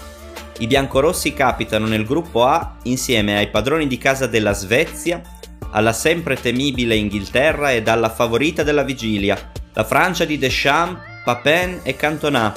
i 0.61 0.67
biancorossi 0.67 1.33
capitano 1.33 1.87
nel 1.87 2.05
gruppo 2.05 2.45
A 2.45 2.75
insieme 2.83 3.35
ai 3.35 3.49
padroni 3.49 3.87
di 3.87 3.97
casa 3.97 4.27
della 4.27 4.53
Svezia, 4.53 5.19
alla 5.71 5.91
sempre 5.91 6.35
temibile 6.35 6.95
Inghilterra 6.95 7.71
ed 7.73 7.87
alla 7.87 8.09
favorita 8.09 8.61
della 8.61 8.83
vigilia, 8.83 9.51
la 9.73 9.83
Francia 9.83 10.23
di 10.23 10.37
Deschamps, 10.37 11.01
Papin 11.23 11.79
e 11.81 11.95
Cantona, 11.95 12.53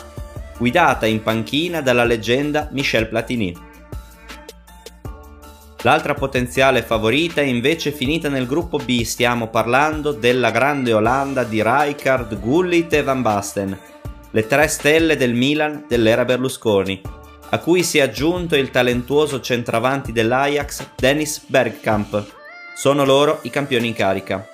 guidata 0.58 1.06
in 1.06 1.23
panchina 1.23 1.80
dalla 1.80 2.04
leggenda 2.04 2.68
Michel 2.73 3.08
Platini. 3.08 3.56
L'altra 5.80 6.12
potenziale 6.12 6.82
favorita 6.82 7.40
è 7.40 7.44
invece 7.44 7.90
finita 7.90 8.28
nel 8.28 8.46
gruppo 8.46 8.76
B, 8.79 9.02
stiamo 9.02 9.48
parlando 9.48 10.12
della 10.12 10.50
grande 10.50 10.92
Olanda 10.92 11.42
di 11.44 11.62
Rijkaard, 11.62 12.38
Gullit 12.38 12.92
e 12.92 13.02
Van 13.02 13.22
Basten, 13.22 13.79
le 14.31 14.46
tre 14.46 14.66
stelle 14.68 15.16
del 15.16 15.35
Milan 15.35 15.85
dell'era 15.88 16.24
Berlusconi, 16.24 17.00
a 17.55 17.61
cui 17.61 17.85
si 17.85 17.99
è 17.99 18.01
aggiunto 18.01 18.57
il 18.57 18.73
talentuoso 18.73 19.40
centravanti 19.40 20.11
dell'Ajax 20.11 20.88
Dennis 20.97 21.40
Bergkamp. 21.47 22.25
Sono 22.75 23.05
loro 23.05 23.38
i 23.43 23.51
campioni 23.51 23.87
in 23.87 23.95
carica. 23.95 24.45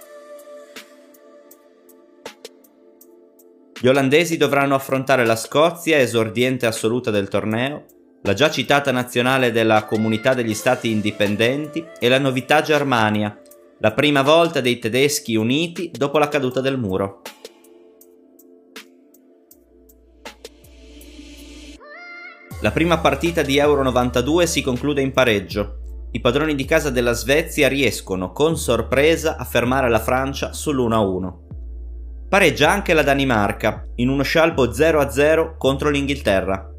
Gli 3.81 3.87
olandesi 3.87 4.37
dovranno 4.37 4.75
affrontare 4.75 5.25
la 5.25 5.37
Scozia, 5.37 5.97
esordiente 5.97 6.67
assoluta 6.67 7.11
del 7.11 7.29
torneo, 7.29 7.87
la 8.21 8.35
già 8.35 8.51
citata 8.51 8.93
nazionale 8.93 9.51
della 9.51 9.85
Comunità 9.85 10.35
degli 10.35 10.53
Stati 10.53 10.91
Indipendenti 10.91 11.83
e 11.99 12.07
la 12.11 12.19
novità 12.19 12.61
Germania, 12.61 13.35
la 13.79 13.93
prima 13.93 14.21
volta 14.21 14.61
dei 14.61 14.79
tedeschi 14.79 15.37
uniti 15.37 15.91
dopo 15.91 16.19
la 16.19 16.29
caduta 16.29 16.61
del 16.61 16.77
muro. 16.77 17.23
La 22.63 22.73
prima 22.73 22.99
partita 22.99 23.41
di 23.41 23.57
Euro 23.57 23.83
92 23.83 24.47
si 24.47 24.61
conclude 24.61 25.01
in 25.01 25.13
pareggio. 25.13 25.79
I 26.11 26.21
padroni 26.21 26.55
di 26.55 26.67
casa 26.67 26.91
della 26.91 27.15
Svezia 27.15 27.69
riescono 27.69 28.33
con 28.33 28.59
sorpresa 28.59 29.39
a 29.39 29.45
fermare 29.45 29.89
la 29.89 29.99
Francia 29.99 30.51
sull'1-1. 30.51 31.33
Pareggia 32.29 32.71
anche 32.71 32.93
la 32.93 33.03
Danimarca 33.03 33.87
in 33.95 34.11
uno 34.11 34.23
scialbo 34.23 34.67
0-0 34.67 35.57
contro 35.57 35.89
l'Inghilterra. 35.89 36.71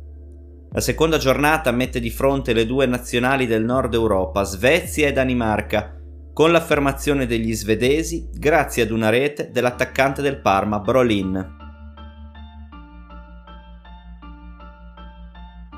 La 0.71 0.79
seconda 0.81 1.17
giornata 1.17 1.71
mette 1.71 1.99
di 1.99 2.11
fronte 2.11 2.53
le 2.53 2.67
due 2.67 2.85
nazionali 2.85 3.47
del 3.47 3.63
nord 3.63 3.95
Europa, 3.95 4.43
Svezia 4.43 5.07
e 5.07 5.13
Danimarca, 5.13 5.95
con 6.31 6.51
l'affermazione 6.51 7.25
degli 7.25 7.55
svedesi 7.55 8.29
grazie 8.31 8.83
ad 8.83 8.91
una 8.91 9.09
rete 9.09 9.49
dell'attaccante 9.51 10.21
del 10.21 10.41
Parma, 10.41 10.77
Brolin. 10.77 11.57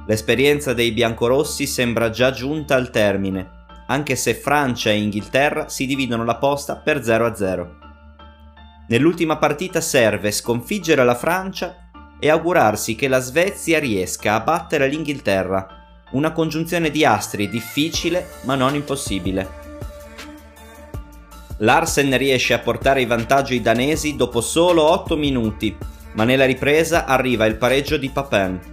L'esperienza 0.05 0.73
dei 0.73 0.91
biancorossi 0.91 1.65
sembra 1.65 2.09
già 2.09 2.31
giunta 2.31 2.75
al 2.75 2.89
termine, 2.89 3.61
anche 3.87 4.15
se 4.15 4.33
Francia 4.33 4.89
e 4.89 4.97
Inghilterra 4.97 5.69
si 5.69 5.85
dividono 5.85 6.25
la 6.25 6.35
posta 6.35 6.75
per 6.75 6.99
0-0. 6.99 7.67
Nell'ultima 8.89 9.37
partita 9.37 9.79
serve 9.79 10.31
sconfiggere 10.31 11.03
la 11.05 11.15
Francia 11.15 11.89
e 12.19 12.29
augurarsi 12.29 12.95
che 12.95 13.07
la 13.07 13.19
Svezia 13.19 13.79
riesca 13.79 14.35
a 14.35 14.41
battere 14.41 14.87
l'Inghilterra, 14.87 15.67
una 16.11 16.31
congiunzione 16.31 16.91
di 16.91 17.05
astri 17.05 17.49
difficile 17.49 18.27
ma 18.43 18.55
non 18.55 18.75
impossibile. 18.75 19.61
Larsen 21.57 22.17
riesce 22.17 22.53
a 22.53 22.59
portare 22.59 23.01
i 23.01 23.05
vantaggi 23.05 23.61
danesi 23.61 24.15
dopo 24.15 24.41
solo 24.41 24.83
8 24.91 25.15
minuti, 25.15 25.75
ma 26.13 26.25
nella 26.25 26.45
ripresa 26.45 27.05
arriva 27.05 27.45
il 27.45 27.55
pareggio 27.55 27.95
di 27.95 28.09
Papin. 28.09 28.72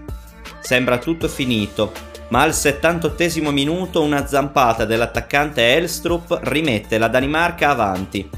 Sembra 0.70 0.98
tutto 0.98 1.26
finito, 1.26 1.90
ma 2.28 2.42
al 2.42 2.54
78 2.54 3.50
minuto 3.50 4.02
una 4.02 4.24
zampata 4.28 4.84
dell'attaccante 4.84 5.74
Elstrup 5.74 6.42
rimette 6.44 6.96
la 6.96 7.08
Danimarca 7.08 7.70
avanti. 7.70 8.30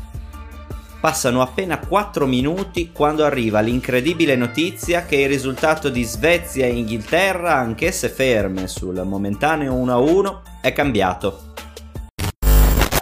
Passano 0.99 1.43
appena 1.43 1.79
4 1.79 2.25
minuti 2.25 2.91
quando 2.91 3.27
arriva 3.27 3.61
l'incredibile 3.61 4.35
notizia 4.35 5.05
che 5.05 5.17
il 5.17 5.29
risultato 5.29 5.91
di 5.91 6.05
Svezia 6.05 6.65
e 6.65 6.71
Inghilterra, 6.71 7.57
anch'esse 7.57 8.09
ferme 8.09 8.67
sul 8.67 8.99
momentaneo 9.05 9.75
1-1, 9.75 10.37
è 10.63 10.73
cambiato. 10.73 11.53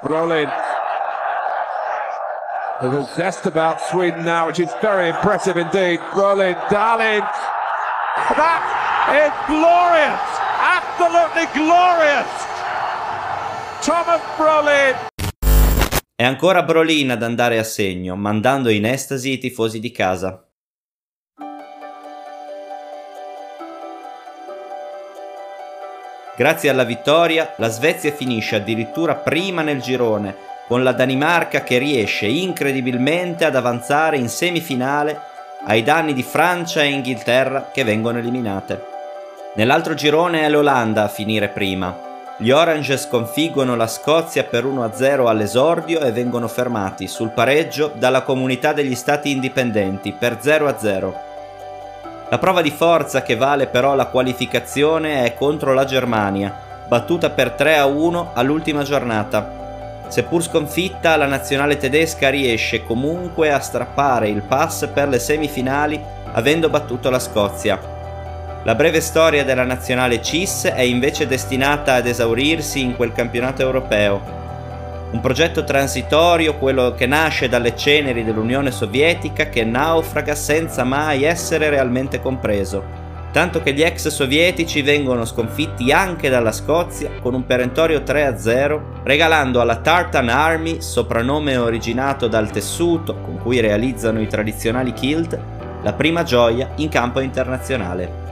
Rolling. 0.03 0.49
There's 2.81 2.95
a 2.97 3.09
zest 3.15 3.47
about 3.47 3.79
Sweden 3.79 4.25
now, 4.25 4.47
which 4.47 4.59
is 4.59 4.75
very 4.81 5.11
impressive 5.11 5.57
indeed. 5.57 6.01
Rolling, 6.15 6.57
darling. 6.69 7.23
That 8.35 8.80
It's 9.13 9.35
glorious! 9.49 10.21
Absolutely 10.61 11.49
glorious! 11.53 12.29
Thomas 13.81 14.21
Brolin! 14.37 14.95
È 16.15 16.23
ancora 16.23 16.63
Brolin 16.63 17.11
ad 17.11 17.25
andare 17.25 17.59
a 17.59 17.65
segno, 17.65 18.15
mandando 18.15 18.69
in 18.69 18.87
estasi 18.87 19.33
i 19.33 19.39
tifosi 19.39 19.81
di 19.81 19.91
casa. 19.91 20.47
Grazie 26.37 26.69
alla 26.69 26.85
vittoria, 26.85 27.55
la 27.57 27.69
Svezia 27.69 28.13
finisce 28.13 28.55
addirittura 28.55 29.17
prima 29.17 29.63
nel 29.63 29.81
girone, 29.81 30.37
con 30.69 30.85
la 30.85 30.93
Danimarca 30.93 31.65
che 31.65 31.79
riesce 31.79 32.27
incredibilmente 32.27 33.45
ad 33.45 33.57
avanzare 33.57 34.19
in 34.19 34.29
semifinale 34.29 35.21
ai 35.67 35.83
danni 35.83 36.13
di 36.13 36.23
Francia 36.23 36.83
e 36.83 36.91
Inghilterra 36.91 37.71
che 37.73 37.83
vengono 37.83 38.19
eliminate. 38.19 38.90
Nell'altro 39.53 39.95
girone 39.95 40.43
è 40.43 40.49
l'Olanda 40.49 41.03
a 41.03 41.09
finire 41.09 41.49
prima. 41.49 42.09
Gli 42.39 42.53
Orange 42.53 42.97
sconfiggono 42.97 43.75
la 43.75 43.89
Scozia 43.89 44.45
per 44.45 44.65
1-0 44.65 45.27
all'esordio 45.27 46.01
e 46.01 46.13
vengono 46.13 46.47
fermati 46.47 47.09
sul 47.09 47.31
pareggio 47.31 47.91
dalla 47.97 48.23
comunità 48.23 48.73
degli 48.73 48.95
stati 48.95 49.33
indipendenti 49.33 50.13
per 50.13 50.39
0-0. 50.41 51.13
La 52.29 52.39
prova 52.39 52.63
di 52.63 52.71
forza 52.71 53.23
che 53.23 53.35
vale 53.35 53.67
però 53.67 53.97
la 53.97 54.07
qualificazione 54.07 55.25
è 55.25 55.35
contro 55.35 55.75
la 55.75 55.85
Germania, 55.85 56.55
battuta 56.87 57.31
per 57.31 57.57
3-1 57.59 58.29
all'ultima 58.35 58.85
giornata. 58.85 60.07
Seppur 60.07 60.45
sconfitta, 60.45 61.17
la 61.17 61.27
nazionale 61.27 61.77
tedesca 61.77 62.31
riesce 62.31 62.85
comunque 62.85 63.51
a 63.53 63.59
strappare 63.59 64.29
il 64.29 64.43
pass 64.43 64.87
per 64.87 65.09
le 65.09 65.19
semifinali 65.19 66.01
avendo 66.33 66.69
battuto 66.69 67.11
la 67.11 67.19
Scozia. 67.19 67.99
La 68.65 68.75
breve 68.75 69.01
storia 69.01 69.43
della 69.43 69.65
nazionale 69.65 70.21
CIS 70.21 70.67
è 70.67 70.83
invece 70.83 71.27
destinata 71.27 71.95
ad 71.95 72.07
esaurirsi 72.07 72.83
in 72.83 72.95
quel 72.95 73.13
campionato 73.13 73.63
europeo. 73.63 74.39
Un 75.13 75.21
progetto 75.21 75.65
transitorio, 75.65 76.57
quello 76.57 76.95
che 76.95 77.07
nasce 77.07 77.49
dalle 77.49 77.75
ceneri 77.75 78.23
dell'Unione 78.23 78.71
Sovietica, 78.71 79.49
che 79.49 79.65
naufraga 79.65 80.35
senza 80.35 80.85
mai 80.85 81.25
essere 81.25 81.71
realmente 81.71 82.21
compreso 82.21 83.09
tanto 83.33 83.63
che 83.63 83.73
gli 83.73 83.83
ex 83.83 84.09
sovietici 84.09 84.83
vengono 84.83 85.25
sconfitti 85.25 85.93
anche 85.93 86.29
dalla 86.29 86.53
Scozia 86.53 87.11
con 87.21 87.35
un 87.35 87.47
perentorio 87.47 88.01
3-0, 88.01 88.81
regalando 89.05 89.61
alla 89.61 89.77
Tartan 89.77 90.29
Army, 90.29 90.81
soprannome 90.81 91.57
originato 91.57 92.27
dal 92.27 92.51
tessuto 92.51 93.17
con 93.21 93.39
cui 93.39 93.61
realizzano 93.61 94.21
i 94.21 94.27
tradizionali 94.27 94.93
kilt, 94.93 95.39
la 95.83 95.93
prima 95.93 96.25
gioia 96.25 96.71
in 96.77 96.89
campo 96.89 97.21
internazionale. 97.21 98.30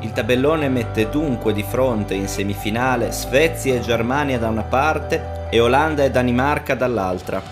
Il 0.00 0.12
tabellone 0.12 0.68
mette 0.68 1.08
dunque 1.08 1.52
di 1.52 1.64
fronte 1.64 2.14
in 2.14 2.28
semifinale 2.28 3.10
Svezia 3.10 3.74
e 3.74 3.80
Germania 3.80 4.38
da 4.38 4.48
una 4.48 4.62
parte 4.62 5.46
e 5.50 5.58
Olanda 5.58 6.04
e 6.04 6.10
Danimarca 6.10 6.76
dall'altra. 6.76 7.42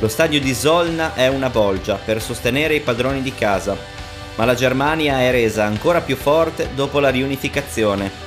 Lo 0.00 0.08
stadio 0.08 0.40
di 0.40 0.54
Solna 0.54 1.14
è 1.14 1.26
una 1.28 1.48
bolgia 1.48 1.94
per 1.96 2.20
sostenere 2.20 2.74
i 2.74 2.80
padroni 2.80 3.22
di 3.22 3.34
casa, 3.34 3.74
ma 4.36 4.44
la 4.44 4.54
Germania 4.54 5.20
è 5.20 5.30
resa 5.30 5.64
ancora 5.64 6.02
più 6.02 6.14
forte 6.14 6.68
dopo 6.74 7.00
la 7.00 7.08
riunificazione. 7.08 8.26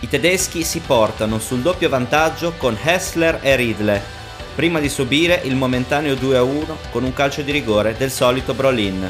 I 0.00 0.08
tedeschi 0.08 0.64
si 0.64 0.80
portano 0.80 1.38
sul 1.38 1.60
doppio 1.60 1.90
vantaggio 1.90 2.54
con 2.56 2.76
Hessler 2.82 3.40
e 3.42 3.54
Riedle, 3.54 4.15
prima 4.56 4.80
di 4.80 4.88
subire 4.88 5.42
il 5.44 5.54
momentaneo 5.54 6.14
2-1 6.14 6.90
con 6.90 7.04
un 7.04 7.12
calcio 7.12 7.42
di 7.42 7.52
rigore 7.52 7.94
del 7.96 8.10
solito 8.10 8.52
Brolin. 8.52 9.08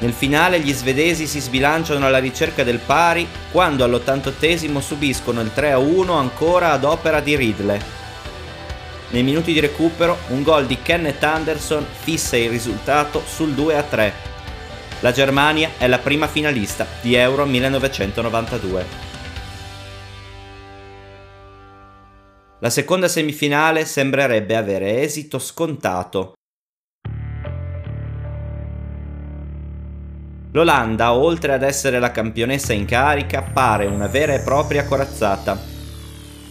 Nel 0.00 0.12
finale 0.12 0.60
gli 0.60 0.72
svedesi 0.74 1.26
si 1.26 1.40
sbilanciano 1.40 2.04
alla 2.04 2.18
ricerca 2.18 2.64
del 2.64 2.80
pari 2.80 3.26
quando 3.50 3.84
all'88 3.84 4.78
subiscono 4.80 5.40
il 5.40 5.52
3-1 5.56 6.10
ancora 6.10 6.72
ad 6.72 6.84
opera 6.84 7.20
di 7.20 7.34
Riedle 7.34 7.96
nei 9.10 9.22
minuti 9.22 9.52
di 9.52 9.60
recupero 9.60 10.18
un 10.28 10.42
gol 10.42 10.66
di 10.66 10.78
Kenneth 10.82 11.22
Anderson 11.22 11.86
fissa 12.00 12.36
il 12.36 12.50
risultato 12.50 13.22
sul 13.26 13.54
2-3. 13.54 14.12
La 15.00 15.12
Germania 15.12 15.70
è 15.78 15.86
la 15.86 15.98
prima 15.98 16.26
finalista 16.26 16.86
di 17.00 17.14
Euro 17.14 17.46
1992. 17.46 19.07
La 22.60 22.70
seconda 22.70 23.08
semifinale 23.08 23.84
sembrerebbe 23.84 24.56
avere 24.56 25.02
esito 25.02 25.38
scontato. 25.38 26.32
L'Olanda, 30.52 31.14
oltre 31.14 31.52
ad 31.52 31.62
essere 31.62 31.98
la 31.98 32.10
campionessa 32.10 32.72
in 32.72 32.84
carica, 32.84 33.42
pare 33.42 33.86
una 33.86 34.06
vera 34.06 34.34
e 34.34 34.40
propria 34.40 34.84
corazzata 34.84 35.76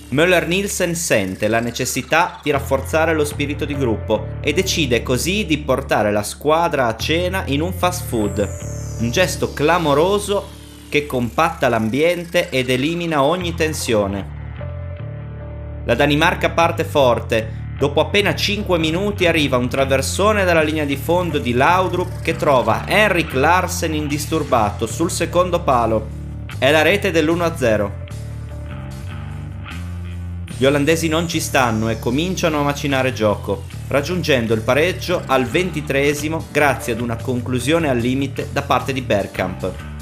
Müller-Nielsen 0.10 0.94
sente 0.96 1.50
la 1.50 1.60
necessità 1.60 2.40
di 2.42 2.50
rafforzare 2.50 3.14
lo 3.14 3.26
spirito 3.26 3.66
di 3.66 3.76
gruppo 3.76 4.38
e 4.40 4.54
decide 4.54 5.04
così 5.04 5.46
di 5.46 5.58
portare 5.58 6.14
la 6.14 6.24
squadra 6.24 6.88
a 6.88 6.96
cena 6.96 7.44
in 7.48 7.60
un 7.60 7.74
fast 7.74 8.06
food, 8.06 8.48
un 9.02 9.12
gesto 9.12 9.52
clamoroso 9.52 10.48
che 10.88 11.06
compatta 11.06 11.68
l'ambiente 11.68 12.50
ed 12.50 12.70
elimina 12.70 13.22
ogni 13.22 13.54
tensione. 13.54 14.37
La 15.88 15.96
Danimarca 15.96 16.50
parte 16.50 16.84
forte, 16.84 17.76
dopo 17.80 18.02
appena 18.02 18.36
5 18.36 18.78
minuti 18.78 19.26
arriva 19.26 19.56
un 19.56 19.70
traversone 19.70 20.44
dalla 20.44 20.62
linea 20.62 20.84
di 20.84 20.98
fondo 20.98 21.38
di 21.38 21.54
Laudrup 21.54 22.20
che 22.20 22.36
trova 22.36 22.84
Henrik 22.86 23.34
Larsen 23.34 23.94
indisturbato 23.94 24.86
sul 24.86 25.10
secondo 25.10 25.62
palo. 25.62 26.06
È 26.60 26.70
la 26.72 26.82
rete 26.82 27.10
dell'1-0. 27.10 27.92
Gli 30.58 30.66
olandesi 30.66 31.08
non 31.08 31.26
ci 31.26 31.40
stanno 31.40 31.88
e 31.88 32.00
cominciano 32.00 32.60
a 32.60 32.64
macinare 32.64 33.14
gioco, 33.14 33.64
raggiungendo 33.88 34.54
il 34.54 34.64
pareggio 34.64 35.24
al 35.26 35.46
ventitresimo 35.46 36.48
grazie 36.52 36.92
ad 36.92 37.00
una 37.00 37.16
conclusione 37.16 37.88
al 37.88 37.98
limite 37.98 38.50
da 38.52 38.62
parte 38.62 38.92
di 38.92 39.02
Bergkamp. 39.02 39.97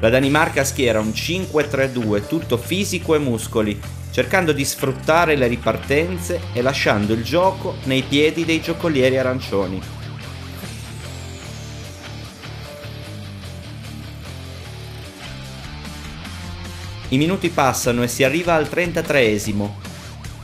La 0.00 0.08
Danimarca 0.08 0.64
schiera 0.64 0.98
un 0.98 1.10
5-3-2 1.10 2.26
tutto 2.26 2.56
fisico 2.56 3.14
e 3.14 3.18
muscoli, 3.18 3.78
cercando 4.10 4.52
di 4.52 4.64
sfruttare 4.64 5.36
le 5.36 5.46
ripartenze 5.46 6.40
e 6.54 6.62
lasciando 6.62 7.12
il 7.12 7.22
gioco 7.22 7.76
nei 7.84 8.00
piedi 8.00 8.46
dei 8.46 8.62
giocolieri 8.62 9.18
arancioni. 9.18 9.80
I 17.10 17.18
minuti 17.18 17.50
passano 17.50 18.02
e 18.02 18.08
si 18.08 18.24
arriva 18.24 18.54
al 18.54 18.68
33esimo. 18.72 19.68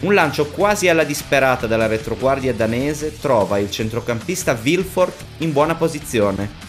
Un 0.01 0.13
lancio 0.13 0.49
quasi 0.49 0.91
alla 0.91 1.05
disperata 1.05 1.67
dalla 1.67 1.87
retroguardia 1.87 2.53
danese 2.53 3.19
trova 3.19 3.59
il 3.59 3.71
centrocampista 3.71 4.59
Wilford 4.63 5.15
in 5.39 5.53
buona 5.53 5.77
posizione. 5.77 6.66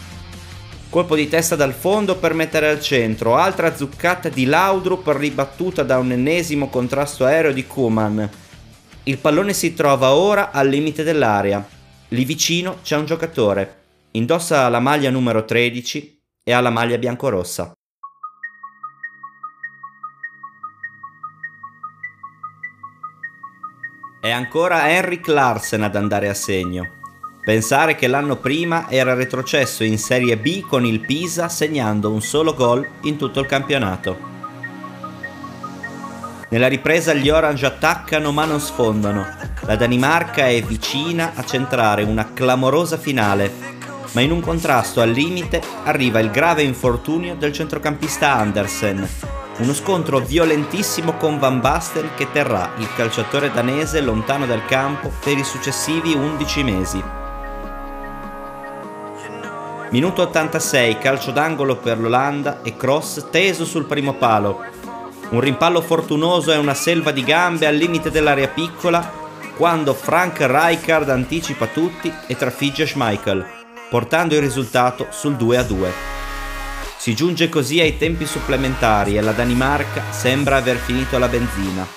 Colpo 0.90 1.16
di 1.16 1.28
testa 1.28 1.56
dal 1.56 1.74
fondo 1.74 2.16
per 2.16 2.34
mettere 2.34 2.70
al 2.70 2.82
centro, 2.82 3.36
altra 3.36 3.76
zuccata 3.76 4.30
di 4.30 4.46
Laudrup 4.46 5.06
ribattuta 5.16 5.84
da 5.84 5.98
un 5.98 6.12
ennesimo 6.12 6.70
contrasto 6.70 7.26
aereo 7.26 7.52
di 7.52 7.68
Kuman. 7.68 8.30
Il 9.04 9.18
pallone 9.18 9.52
si 9.54 9.74
trova 9.74 10.14
ora 10.14 10.52
al 10.52 10.70
limite 10.70 11.04
dell'area. 11.04 11.66
Lì 12.10 12.24
vicino 12.24 12.80
c'è 12.84 12.96
un 12.96 13.06
giocatore. 13.06 13.84
Indossa 14.12 14.70
la 14.70 14.80
maglia 14.80 15.10
numero 15.10 15.44
13 15.44 16.22
e 16.44 16.54
ha 16.54 16.62
la 16.62 16.70
maglia 16.70 16.98
biancorossa. 16.98 17.74
È 24.22 24.30
ancora 24.30 24.90
Henrik 24.90 25.28
Larsen 25.28 25.84
ad 25.84 25.96
andare 25.96 26.30
a 26.30 26.34
segno. 26.34 26.96
Pensare 27.48 27.96
che 27.96 28.08
l'anno 28.08 28.36
prima 28.36 28.90
era 28.90 29.14
retrocesso 29.14 29.86
in 29.86 29.98
Serie 29.98 30.36
B 30.36 30.60
con 30.68 30.86
il 30.86 31.00
Pisa 31.00 31.48
segnando 31.48 32.12
un 32.12 32.22
solo 32.22 32.54
gol 32.54 32.86
in 33.04 33.16
tutto 33.16 33.40
il 33.40 33.46
campionato. 33.46 34.18
Nella 36.50 36.68
ripresa 36.68 37.14
gli 37.14 37.30
Orange 37.30 37.66
attaccano 37.66 38.34
ma 38.34 38.44
non 38.44 38.60
sfondano. 38.60 39.26
La 39.62 39.78
Danimarca 39.78 40.46
è 40.48 40.62
vicina 40.62 41.32
a 41.36 41.46
centrare 41.46 42.04
una 42.04 42.34
clamorosa 42.34 42.98
finale, 42.98 43.50
ma 44.12 44.20
in 44.20 44.32
un 44.32 44.42
contrasto 44.42 45.00
al 45.00 45.12
limite 45.12 45.62
arriva 45.86 46.20
il 46.20 46.32
grave 46.32 46.64
infortunio 46.64 47.36
del 47.36 47.54
centrocampista 47.54 48.34
Andersen, 48.34 49.08
uno 49.60 49.74
scontro 49.74 50.20
violentissimo 50.20 51.14
con 51.14 51.40
Van 51.40 51.62
Basten 51.62 52.10
che 52.18 52.30
terrà 52.30 52.74
il 52.80 52.94
calciatore 52.94 53.50
danese 53.54 54.02
lontano 54.02 54.46
dal 54.46 54.66
campo 54.66 55.14
per 55.24 55.38
i 55.38 55.46
successivi 55.46 56.12
11 56.12 56.64
mesi. 56.64 57.04
Minuto 59.90 60.24
86, 60.24 60.98
calcio 60.98 61.32
d'angolo 61.32 61.78
per 61.78 61.98
l'Olanda 61.98 62.62
e 62.62 62.76
cross 62.76 63.28
teso 63.32 63.64
sul 63.64 63.86
primo 63.86 64.16
palo. 64.16 64.62
Un 65.30 65.40
rimpallo 65.40 65.80
fortunoso 65.80 66.52
e 66.52 66.58
una 66.58 66.74
selva 66.74 67.12
di 67.12 67.24
gambe 67.24 67.66
al 67.68 67.76
limite 67.76 68.12
dell'area 68.12 68.50
piccola 68.50 69.26
quando 69.56 69.94
Frank 69.94 70.40
Rijkaard 70.42 71.10
anticipa 71.10 71.68
tutti 71.68 72.14
e 72.28 72.36
trafigge 72.36 72.86
Schmeichel, 72.86 73.46
portando 73.90 74.36
il 74.36 74.42
risultato 74.42 75.08
sul 75.10 75.36
2-2. 75.36 75.90
Si 76.98 77.16
giunge 77.16 77.48
così 77.48 77.80
ai 77.80 77.96
tempi 77.96 78.26
supplementari 78.26 79.16
e 79.16 79.22
la 79.22 79.32
Danimarca 79.32 80.04
sembra 80.10 80.58
aver 80.58 80.76
finito 80.76 81.18
la 81.18 81.30
benzina. 81.30 81.88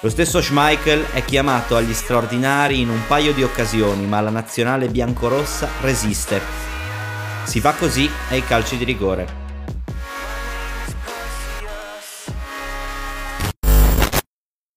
Lo 0.00 0.10
stesso 0.10 0.42
Schmeichel 0.42 1.06
è 1.12 1.24
chiamato 1.24 1.76
agli 1.76 1.94
straordinari 1.94 2.80
in 2.80 2.90
un 2.90 3.06
paio 3.06 3.32
di 3.32 3.42
occasioni, 3.42 4.04
ma 4.04 4.20
la 4.20 4.30
nazionale 4.30 4.88
biancorossa 4.88 5.68
resiste. 5.80 6.71
Si 7.44 7.60
va 7.60 7.72
così 7.74 8.08
ai 8.30 8.42
calci 8.44 8.76
di 8.76 8.84
rigore. 8.84 9.40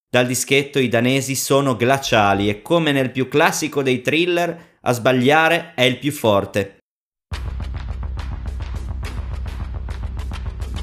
Dal 0.10 0.26
dischetto 0.26 0.80
i 0.80 0.88
danesi 0.88 1.36
sono 1.36 1.76
glaciali 1.76 2.50
e 2.50 2.62
come 2.62 2.92
nel 2.92 3.12
più 3.12 3.28
classico 3.28 3.84
dei 3.84 4.02
thriller, 4.02 4.78
a 4.82 4.92
sbagliare 4.94 5.74
è 5.76 5.84
il 5.84 6.00
più 6.00 6.12
forte. 6.12 6.78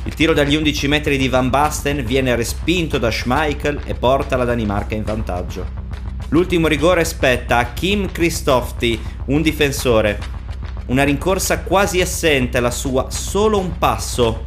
Il 0.04 0.14
tiro 0.14 0.34
dagli 0.34 0.54
11 0.54 0.88
metri 0.88 1.16
di 1.16 1.28
Van 1.28 1.48
Basten 1.48 2.04
viene 2.04 2.36
respinto 2.36 2.98
da 2.98 3.10
Schmeichel 3.10 3.80
e 3.86 3.94
porta 3.94 4.36
la 4.36 4.44
Danimarca 4.44 4.94
in 4.94 5.04
vantaggio. 5.04 5.66
L'ultimo 6.28 6.66
rigore 6.66 7.04
spetta 7.04 7.56
a 7.58 7.72
Kim 7.72 8.12
Christofti, 8.12 9.00
un 9.26 9.40
difensore. 9.40 10.41
Una 10.92 11.04
rincorsa 11.04 11.62
quasi 11.62 12.02
assente 12.02 12.60
la 12.60 12.70
sua, 12.70 13.08
solo 13.08 13.58
un 13.58 13.78
passo. 13.78 14.44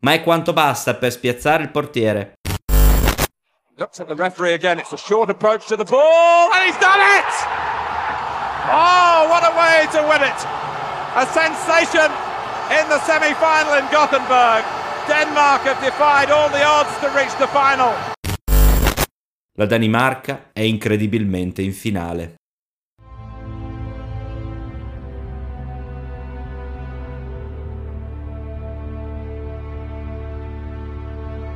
Ma 0.00 0.14
è 0.14 0.22
quanto 0.24 0.52
basta 0.52 0.96
per 0.96 1.12
spiazzare 1.12 1.62
il 1.62 1.70
portiere. 1.70 2.32
Looks 3.76 4.00
at 4.00 4.08
the 4.08 4.16
referee 4.16 4.54
again, 4.54 4.80
it's 4.80 4.90
a 4.90 4.96
short 4.96 5.30
approach 5.30 5.68
to 5.68 5.76
the 5.76 5.84
ball, 5.84 6.50
and 6.52 6.64
he's 6.66 6.76
done 6.80 6.98
it! 6.98 7.30
Oh, 8.68 9.28
what 9.28 9.44
a 9.44 9.54
way 9.54 9.86
to 9.92 10.02
win 10.08 10.22
it! 10.22 10.44
A 11.14 11.24
sensation 11.26 12.10
in 12.70 12.88
the 12.88 12.98
semi-final 13.04 13.78
in 13.78 13.86
Gothenburg. 13.92 14.64
Denmark 15.06 15.62
have 15.62 15.80
defied 15.80 16.32
all 16.32 16.48
the 16.48 16.64
odds 16.64 16.98
to 16.98 17.06
reach 17.14 17.32
the 17.38 17.46
final. 17.46 17.94
La 19.52 19.66
Danimarca 19.66 20.50
è 20.52 20.62
incredibilmente 20.62 21.62
in 21.62 21.72
finale. 21.72 22.35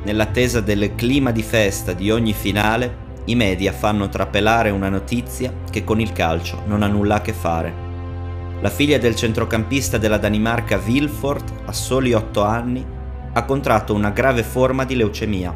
Nell'attesa 0.03 0.61
del 0.61 0.95
clima 0.95 1.29
di 1.31 1.43
festa 1.43 1.93
di 1.93 2.09
ogni 2.09 2.33
finale, 2.33 3.09
i 3.25 3.35
media 3.35 3.71
fanno 3.71 4.09
trapelare 4.09 4.71
una 4.71 4.89
notizia 4.89 5.53
che 5.69 5.83
con 5.83 5.99
il 5.99 6.11
calcio 6.11 6.63
non 6.65 6.81
ha 6.81 6.87
nulla 6.87 7.15
a 7.15 7.21
che 7.21 7.33
fare. 7.33 7.71
La 8.61 8.69
figlia 8.69 8.97
del 8.97 9.15
centrocampista 9.15 9.99
della 9.99 10.17
Danimarca 10.17 10.77
Vilfort, 10.77 11.53
a 11.65 11.71
soli 11.71 12.13
8 12.13 12.43
anni, 12.43 12.83
ha 13.33 13.45
contratto 13.45 13.93
una 13.93 14.09
grave 14.09 14.41
forma 14.41 14.85
di 14.85 14.95
leucemia. 14.95 15.55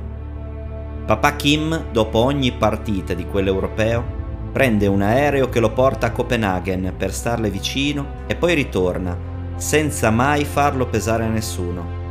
Papà 1.08 1.36
Kim, 1.36 1.92
dopo 1.92 2.20
ogni 2.20 2.52
partita 2.52 3.16
di 3.16 3.26
quell'europeo, 3.26 4.04
prende 4.52 4.86
un 4.86 5.02
aereo 5.02 5.50
che 5.50 5.60
lo 5.60 5.72
porta 5.72 6.08
a 6.08 6.12
Copenaghen 6.12 6.94
per 6.96 7.12
starle 7.12 7.50
vicino 7.50 8.24
e 8.28 8.36
poi 8.36 8.54
ritorna, 8.54 9.18
senza 9.56 10.12
mai 10.12 10.46
farlo 10.46 10.86
pesare 10.86 11.26
a 11.26 11.30
nessuno. 11.30 12.05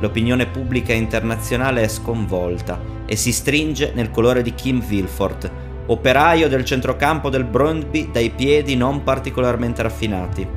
L'opinione 0.00 0.46
pubblica 0.46 0.92
internazionale 0.92 1.82
è 1.82 1.88
sconvolta 1.88 2.80
e 3.06 3.16
si 3.16 3.32
stringe 3.32 3.92
nel 3.94 4.10
colore 4.10 4.42
di 4.42 4.54
Kim 4.54 4.82
Wilford, 4.88 5.50
operaio 5.86 6.48
del 6.48 6.64
centrocampo 6.64 7.28
del 7.28 7.44
Brøndby 7.44 8.10
dai 8.10 8.30
piedi 8.30 8.76
non 8.76 9.02
particolarmente 9.02 9.82
raffinati. 9.82 10.48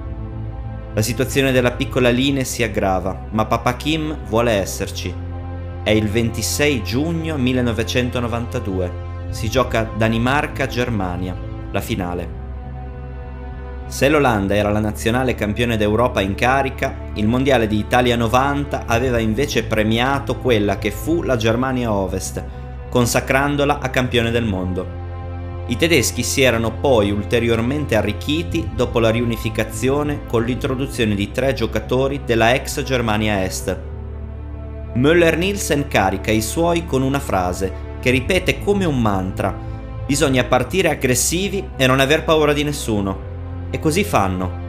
La 0.93 1.01
situazione 1.01 1.51
della 1.51 1.71
piccola 1.71 2.09
Line 2.09 2.43
si 2.43 2.63
aggrava, 2.63 3.27
ma 3.31 3.45
papà 3.45 3.75
Kim 3.75 4.15
vuole 4.27 4.51
esserci. 4.51 5.13
È 5.83 5.89
il 5.89 6.07
26 6.07 6.83
giugno 6.83 7.35
1992. 7.35 8.91
Si 9.29 9.49
gioca 9.49 9.89
Danimarca-Germania, 9.97 11.35
la 11.71 11.81
finale. 11.81 12.42
Se 13.85 14.09
l'Olanda 14.09 14.55
era 14.55 14.71
la 14.71 14.79
nazionale 14.79 15.35
campione 15.35 15.77
d'Europa 15.77 16.19
in 16.21 16.35
carica, 16.35 16.95
il 17.13 17.27
Mondiale 17.27 17.67
di 17.67 17.77
Italia 17.77 18.15
90 18.15 18.85
aveva 18.87 19.19
invece 19.19 19.63
premiato 19.65 20.37
quella 20.37 20.77
che 20.79 20.89
fu 20.89 21.21
la 21.21 21.35
Germania 21.35 21.91
Ovest, 21.91 22.43
consacrandola 22.89 23.79
a 23.79 23.89
campione 23.89 24.31
del 24.31 24.45
mondo. 24.45 25.01
I 25.67 25.77
tedeschi 25.77 26.23
si 26.23 26.41
erano 26.41 26.71
poi 26.71 27.11
ulteriormente 27.11 27.95
arricchiti 27.95 28.71
dopo 28.75 28.99
la 28.99 29.09
riunificazione 29.09 30.25
con 30.27 30.43
l'introduzione 30.43 31.15
di 31.15 31.31
tre 31.31 31.53
giocatori 31.53 32.21
della 32.25 32.53
ex 32.53 32.83
Germania 32.83 33.43
Est. 33.43 33.79
Müller-Nielsen 34.95 35.87
carica 35.87 36.31
i 36.31 36.41
suoi 36.41 36.85
con 36.85 37.01
una 37.01 37.19
frase 37.19 37.71
che 38.01 38.09
ripete 38.09 38.59
come 38.59 38.85
un 38.85 38.99
mantra: 38.99 39.55
bisogna 40.05 40.43
partire 40.43 40.89
aggressivi 40.89 41.69
e 41.77 41.87
non 41.87 41.99
aver 41.99 42.23
paura 42.23 42.53
di 42.53 42.63
nessuno. 42.63 43.31
E 43.73 43.79
così 43.79 44.03
fanno. 44.03 44.61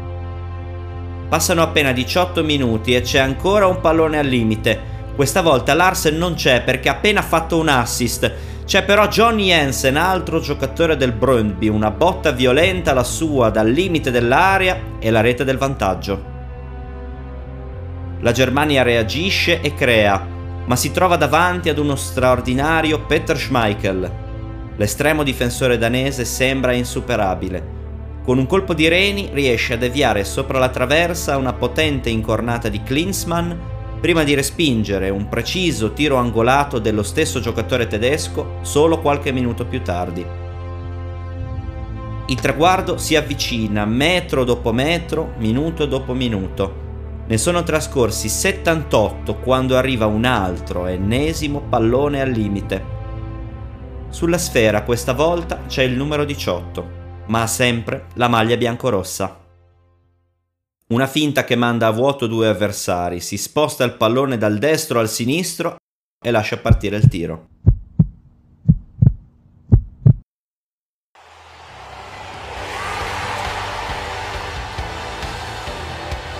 Passano 1.29 1.61
appena 1.61 1.93
18 1.93 2.43
minuti 2.43 2.95
e 2.95 3.03
c'è 3.03 3.19
ancora 3.19 3.67
un 3.67 3.83
pallone 3.83 4.17
al 4.17 4.25
limite. 4.27 4.81
Questa 5.15 5.43
volta 5.43 5.75
Larsen 5.75 6.17
non 6.17 6.33
c'è 6.33 6.63
perché 6.63 6.89
ha 6.89 6.93
appena 6.93 7.21
fatto 7.21 7.59
un 7.59 7.69
assist. 7.69 8.33
C'è 8.65 8.83
però 8.83 9.07
Johnny 9.09 9.49
Jensen, 9.49 9.99
altro 9.99 10.41
giocatore 10.41 10.97
del 10.97 11.13
Brøndby, 11.13 11.69
una 11.69 11.91
botta 11.91 12.31
violenta 12.31 12.95
la 12.95 13.05
sua 13.05 13.51
dal 13.51 13.69
limite 13.69 14.11
dell'area 14.11 14.81
e 14.99 15.11
la 15.11 15.21
rete 15.21 15.45
del 15.45 15.59
vantaggio. 15.59 16.25
La 18.21 18.33
Germania 18.33 18.83
reagisce 18.83 19.61
e 19.61 19.75
crea, 19.75 20.27
ma 20.65 20.77
si 20.77 20.93
trova 20.93 21.17
davanti 21.17 21.69
ad 21.69 21.77
uno 21.77 21.95
straordinario 21.95 23.05
Peter 23.05 23.37
Schmeichel. 23.37 24.11
L'estremo 24.77 25.23
difensore 25.23 25.77
danese 25.77 26.25
sembra 26.25 26.73
insuperabile 26.73 27.74
con 28.25 28.39
un 28.39 28.47
colpo 28.47 28.73
di 28.73 28.89
reni 28.89 29.29
riesce 29.33 29.75
a 29.75 29.77
deviare 29.77 30.25
sopra 30.25 30.59
la 30.59 30.71
traversa 30.71 31.37
una 31.37 31.53
potente 31.53 32.09
incornata 32.09 32.71
di 32.71 32.83
Klinsmann 32.83 33.53
prima 34.01 34.25
di 34.25 34.33
respingere 34.33 35.11
un 35.11 35.29
preciso 35.29 35.93
tiro 35.93 36.17
angolato 36.17 36.79
dello 36.79 37.03
stesso 37.03 37.41
giocatore 37.41 37.87
tedesco 37.87 38.61
solo 38.63 39.01
qualche 39.01 39.31
minuto 39.31 39.67
più 39.67 39.83
tardi. 39.83 40.25
Il 42.27 42.41
traguardo 42.41 42.97
si 42.97 43.15
avvicina 43.15 43.85
metro 43.85 44.45
dopo 44.45 44.73
metro, 44.73 45.35
minuto 45.37 45.85
dopo 45.85 46.15
minuto. 46.15 46.83
Ne 47.27 47.37
sono 47.37 47.63
trascorsi 47.63 48.31
78 48.31 49.37
quando 49.37 49.77
arriva 49.77 50.07
un 50.07 50.25
altro, 50.25 50.87
ennesimo 50.87 51.61
pallone 51.61 52.23
al 52.23 52.31
limite. 52.31 52.85
Sulla 54.09 54.39
sfera 54.39 54.83
questa 54.83 55.13
volta 55.13 55.65
c'è 55.67 55.83
il 55.83 55.93
numero 55.93 56.25
18 56.25 57.04
ma 57.27 57.43
ha 57.43 57.47
sempre 57.47 58.07
la 58.15 58.29
maglia 58.29 58.57
biancorossa. 58.57 59.41
Una 60.89 61.07
finta 61.07 61.45
che 61.45 61.57
manda 61.57 61.87
a 61.87 61.91
vuoto 61.91 62.27
due 62.27 62.49
avversari, 62.49 63.21
si 63.21 63.39
sposta 63.39 63.85
il 63.85 63.95
pallone 63.95 64.37
dal 64.37 64.59
destro 64.59 65.01
al 65.01 65.09
sinistro 65.09 65.77
e 66.23 66.31
lascia 66.31 66.59
partire 66.59 66.97
il 66.97 67.09
tiro. 67.09 67.49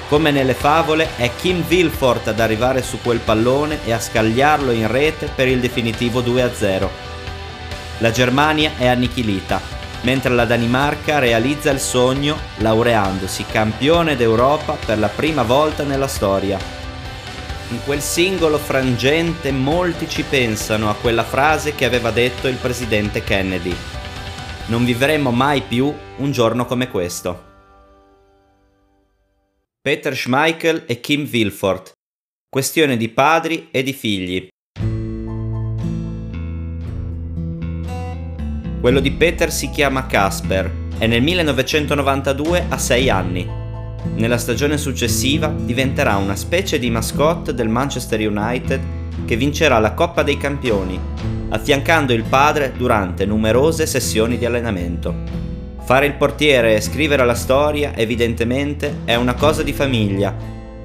Come 0.09 0.31
nelle 0.31 0.55
favole, 0.55 1.17
è 1.17 1.35
Kim 1.35 1.65
Wilford 1.67 2.29
ad 2.29 2.39
arrivare 2.39 2.83
su 2.83 3.01
quel 3.01 3.21
pallone 3.21 3.85
e 3.87 3.93
a 3.93 3.99
scagliarlo 3.99 4.71
in 4.71 4.87
rete 4.87 5.29
per 5.35 5.49
il 5.49 5.59
definitivo 5.59 6.21
2-0. 6.21 6.89
La 7.99 8.11
Germania 8.11 8.73
è 8.77 8.87
annichilita 8.87 9.84
mentre 10.05 10.33
la 10.33 10.45
Danimarca 10.45 11.19
realizza 11.19 11.71
il 11.71 11.81
sogno 11.81 12.39
laureandosi 12.59 13.45
campione 13.47 14.17
d'Europa 14.17 14.75
per 14.75 14.99
la 14.99 15.09
prima 15.09 15.43
volta 15.43 15.83
nella 15.83 16.07
storia. 16.07 16.59
In 17.71 17.83
quel 17.85 18.01
singolo 18.01 18.59
frangente 18.59 19.51
molti 19.51 20.09
ci 20.09 20.23
pensano 20.23 20.91
a 20.91 20.95
quella 20.95 21.25
frase 21.25 21.75
che 21.75 21.85
aveva 21.85 22.11
detto 22.11 22.47
il 22.47 22.57
presidente 22.57 23.25
Kennedy. 23.25 23.75
Non 24.67 24.85
vivremo 24.85 25.31
mai 25.31 25.63
più 25.63 25.93
un 26.17 26.31
giorno 26.31 26.67
come 26.67 26.89
questo. 26.89 27.53
Peter 29.81 30.17
Schmeichel 30.17 30.85
e 30.87 31.01
Kim 31.01 31.29
Wilford. 31.31 31.93
Questione 32.49 32.97
di 32.97 33.09
padri 33.09 33.69
e 33.71 33.83
di 33.83 33.93
figli. 33.93 34.49
Quello 38.85 39.01
di 39.01 39.13
Peter 39.13 39.51
si 39.51 39.71
chiama 39.71 40.05
Casper 40.05 40.71
e 40.99 41.07
nel 41.07 41.23
1992 41.23 42.67
ha 42.69 42.77
6 42.77 43.09
anni. 43.09 43.49
Nella 44.15 44.37
stagione 44.37 44.77
successiva 44.77 45.47
diventerà 45.47 46.17
una 46.17 46.37
specie 46.37 46.79
di 46.79 46.91
mascotte 46.91 47.55
del 47.55 47.71
Manchester 47.71 48.21
United 48.21 48.81
che 49.25 49.37
vincerà 49.37 49.79
la 49.79 49.95
Coppa 49.95 50.23
dei 50.23 50.37
Campioni, 50.37 51.01
affiancando 51.49 52.13
il 52.13 52.25
padre 52.25 52.75
durante 52.77 53.25
numerose 53.25 53.87
sessioni 53.87 54.37
di 54.37 54.45
allenamento. 54.45 55.15
Fare 55.83 56.05
il 56.05 56.17
portiere 56.17 56.75
e 56.75 56.83
scrivere 56.83 57.25
la 57.25 57.33
storia, 57.33 57.97
evidentemente, 57.97 58.97
è 59.07 59.15
una 59.15 59.33
cosa 59.33 59.63
di 59.63 59.73
famiglia, 59.73 60.37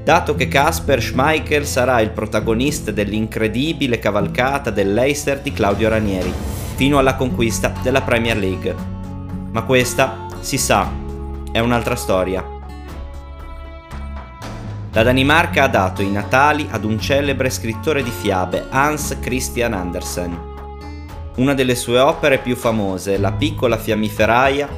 dato 0.05 0.35
che 0.35 0.47
Casper 0.47 1.03
Schmeichel 1.03 1.65
sarà 1.65 1.99
il 1.99 2.12
protagonista 2.12 2.91
dell'incredibile 2.91 3.99
cavalcata 3.99 4.69
dell'Eister 4.69 5.41
di 5.41 5.51
Claudio 5.51 5.89
Ranieri 5.89 6.59
fino 6.79 6.97
alla 6.97 7.15
conquista 7.15 7.73
della 7.83 7.99
Premier 8.03 8.37
League. 8.37 8.73
Ma 9.51 9.63
questa, 9.63 10.27
si 10.39 10.57
sa, 10.57 10.89
è 11.51 11.59
un'altra 11.59 11.97
storia. 11.97 12.41
La 14.93 15.03
Danimarca 15.03 15.63
ha 15.63 15.67
dato 15.67 16.01
i 16.01 16.09
natali 16.09 16.69
ad 16.71 16.85
un 16.85 16.97
celebre 16.97 17.49
scrittore 17.49 18.01
di 18.01 18.09
fiabe, 18.09 18.67
Hans 18.69 19.17
Christian 19.19 19.73
Andersen. 19.73 20.39
Una 21.35 21.53
delle 21.53 21.75
sue 21.75 21.99
opere 21.99 22.37
più 22.37 22.55
famose, 22.55 23.17
La 23.17 23.33
piccola 23.33 23.77
fiammiferaia, 23.77 24.69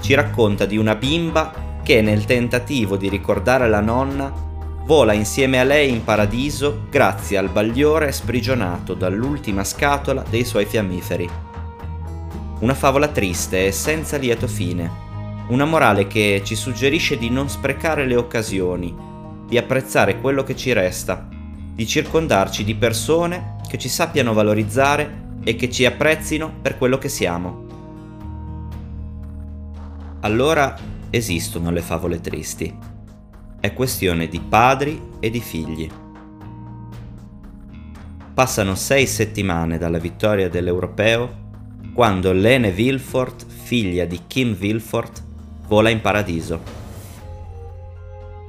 ci 0.00 0.14
racconta 0.14 0.64
di 0.64 0.78
una 0.78 0.94
bimba 0.94 1.52
che 1.82 2.00
nel 2.00 2.24
tentativo 2.24 2.96
di 2.96 3.10
ricordare 3.10 3.68
la 3.68 3.80
nonna 3.80 4.32
vola 4.86 5.12
insieme 5.12 5.60
a 5.60 5.64
lei 5.64 5.90
in 5.90 6.04
paradiso 6.04 6.86
grazie 6.88 7.36
al 7.36 7.50
bagliore 7.50 8.12
sprigionato 8.12 8.94
dall'ultima 8.94 9.62
scatola 9.62 10.24
dei 10.26 10.46
suoi 10.46 10.64
fiammiferi. 10.64 11.48
Una 12.60 12.74
favola 12.74 13.08
triste 13.08 13.64
e 13.64 13.72
senza 13.72 14.18
lieto 14.18 14.46
fine. 14.46 15.08
Una 15.48 15.64
morale 15.64 16.06
che 16.06 16.42
ci 16.44 16.54
suggerisce 16.54 17.16
di 17.16 17.30
non 17.30 17.48
sprecare 17.48 18.06
le 18.06 18.16
occasioni, 18.16 18.94
di 19.46 19.56
apprezzare 19.56 20.20
quello 20.20 20.42
che 20.42 20.54
ci 20.54 20.74
resta, 20.74 21.26
di 21.26 21.86
circondarci 21.86 22.62
di 22.62 22.74
persone 22.74 23.56
che 23.66 23.78
ci 23.78 23.88
sappiano 23.88 24.34
valorizzare 24.34 25.28
e 25.42 25.56
che 25.56 25.70
ci 25.70 25.86
apprezzino 25.86 26.52
per 26.60 26.76
quello 26.76 26.98
che 26.98 27.08
siamo. 27.08 27.66
allora 30.20 30.76
esistono 31.08 31.70
le 31.70 31.80
favole 31.80 32.20
tristi. 32.20 32.76
È 33.58 33.72
questione 33.72 34.28
di 34.28 34.38
padri 34.38 35.00
e 35.18 35.30
di 35.30 35.40
figli. 35.40 35.90
Passano 38.34 38.74
sei 38.74 39.06
settimane 39.06 39.78
dalla 39.78 39.98
vittoria 39.98 40.50
dell'Europeo 40.50 41.48
quando 41.92 42.32
Lene 42.32 42.72
Wilford, 42.76 43.44
figlia 43.46 44.04
di 44.04 44.20
Kim 44.26 44.56
Wilford, 44.58 45.22
vola 45.66 45.90
in 45.90 46.00
paradiso. 46.00 46.78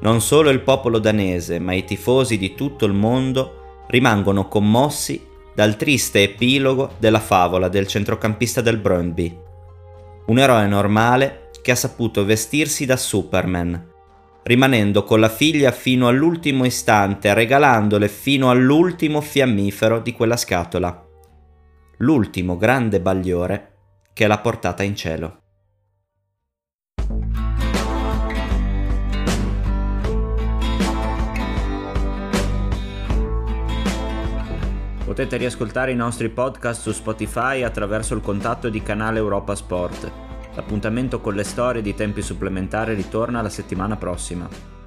Non 0.01 0.21
solo 0.21 0.49
il 0.49 0.61
popolo 0.61 0.99
danese, 0.99 1.59
ma 1.59 1.73
i 1.73 1.83
tifosi 1.83 2.37
di 2.37 2.55
tutto 2.55 2.85
il 2.85 2.93
mondo 2.93 3.83
rimangono 3.87 4.47
commossi 4.47 5.27
dal 5.53 5.75
triste 5.75 6.23
epilogo 6.23 6.93
della 6.97 7.19
favola 7.19 7.67
del 7.67 7.87
centrocampista 7.87 8.61
del 8.61 8.77
Brøndby. 8.77 9.37
Un 10.27 10.39
eroe 10.39 10.65
normale 10.67 11.49
che 11.61 11.71
ha 11.71 11.75
saputo 11.75 12.25
vestirsi 12.25 12.85
da 12.85 12.97
Superman, 12.97 13.89
rimanendo 14.43 15.03
con 15.03 15.19
la 15.19 15.29
figlia 15.29 15.71
fino 15.71 16.07
all'ultimo 16.07 16.65
istante, 16.65 17.33
regalandole 17.33 18.07
fino 18.07 18.49
all'ultimo 18.49 19.21
fiammifero 19.21 19.99
di 19.99 20.13
quella 20.13 20.37
scatola. 20.37 21.09
L'ultimo 22.01 22.57
grande 22.57 22.99
bagliore 22.99 23.73
che 24.11 24.25
l'ha 24.25 24.39
portata 24.39 24.81
in 24.81 24.95
cielo. 24.95 25.37
Potete 35.05 35.37
riascoltare 35.37 35.91
i 35.91 35.95
nostri 35.95 36.29
podcast 36.29 36.81
su 36.81 36.91
Spotify 36.91 37.61
attraverso 37.61 38.15
il 38.15 38.21
contatto 38.21 38.69
di 38.69 38.81
canale 38.81 39.19
Europa 39.19 39.53
Sport. 39.53 40.11
L'appuntamento 40.55 41.21
con 41.21 41.35
le 41.35 41.43
storie 41.43 41.83
di 41.83 41.93
tempi 41.93 42.23
supplementari 42.23 42.95
ritorna 42.95 43.43
la 43.43 43.49
settimana 43.49 43.95
prossima. 43.95 44.80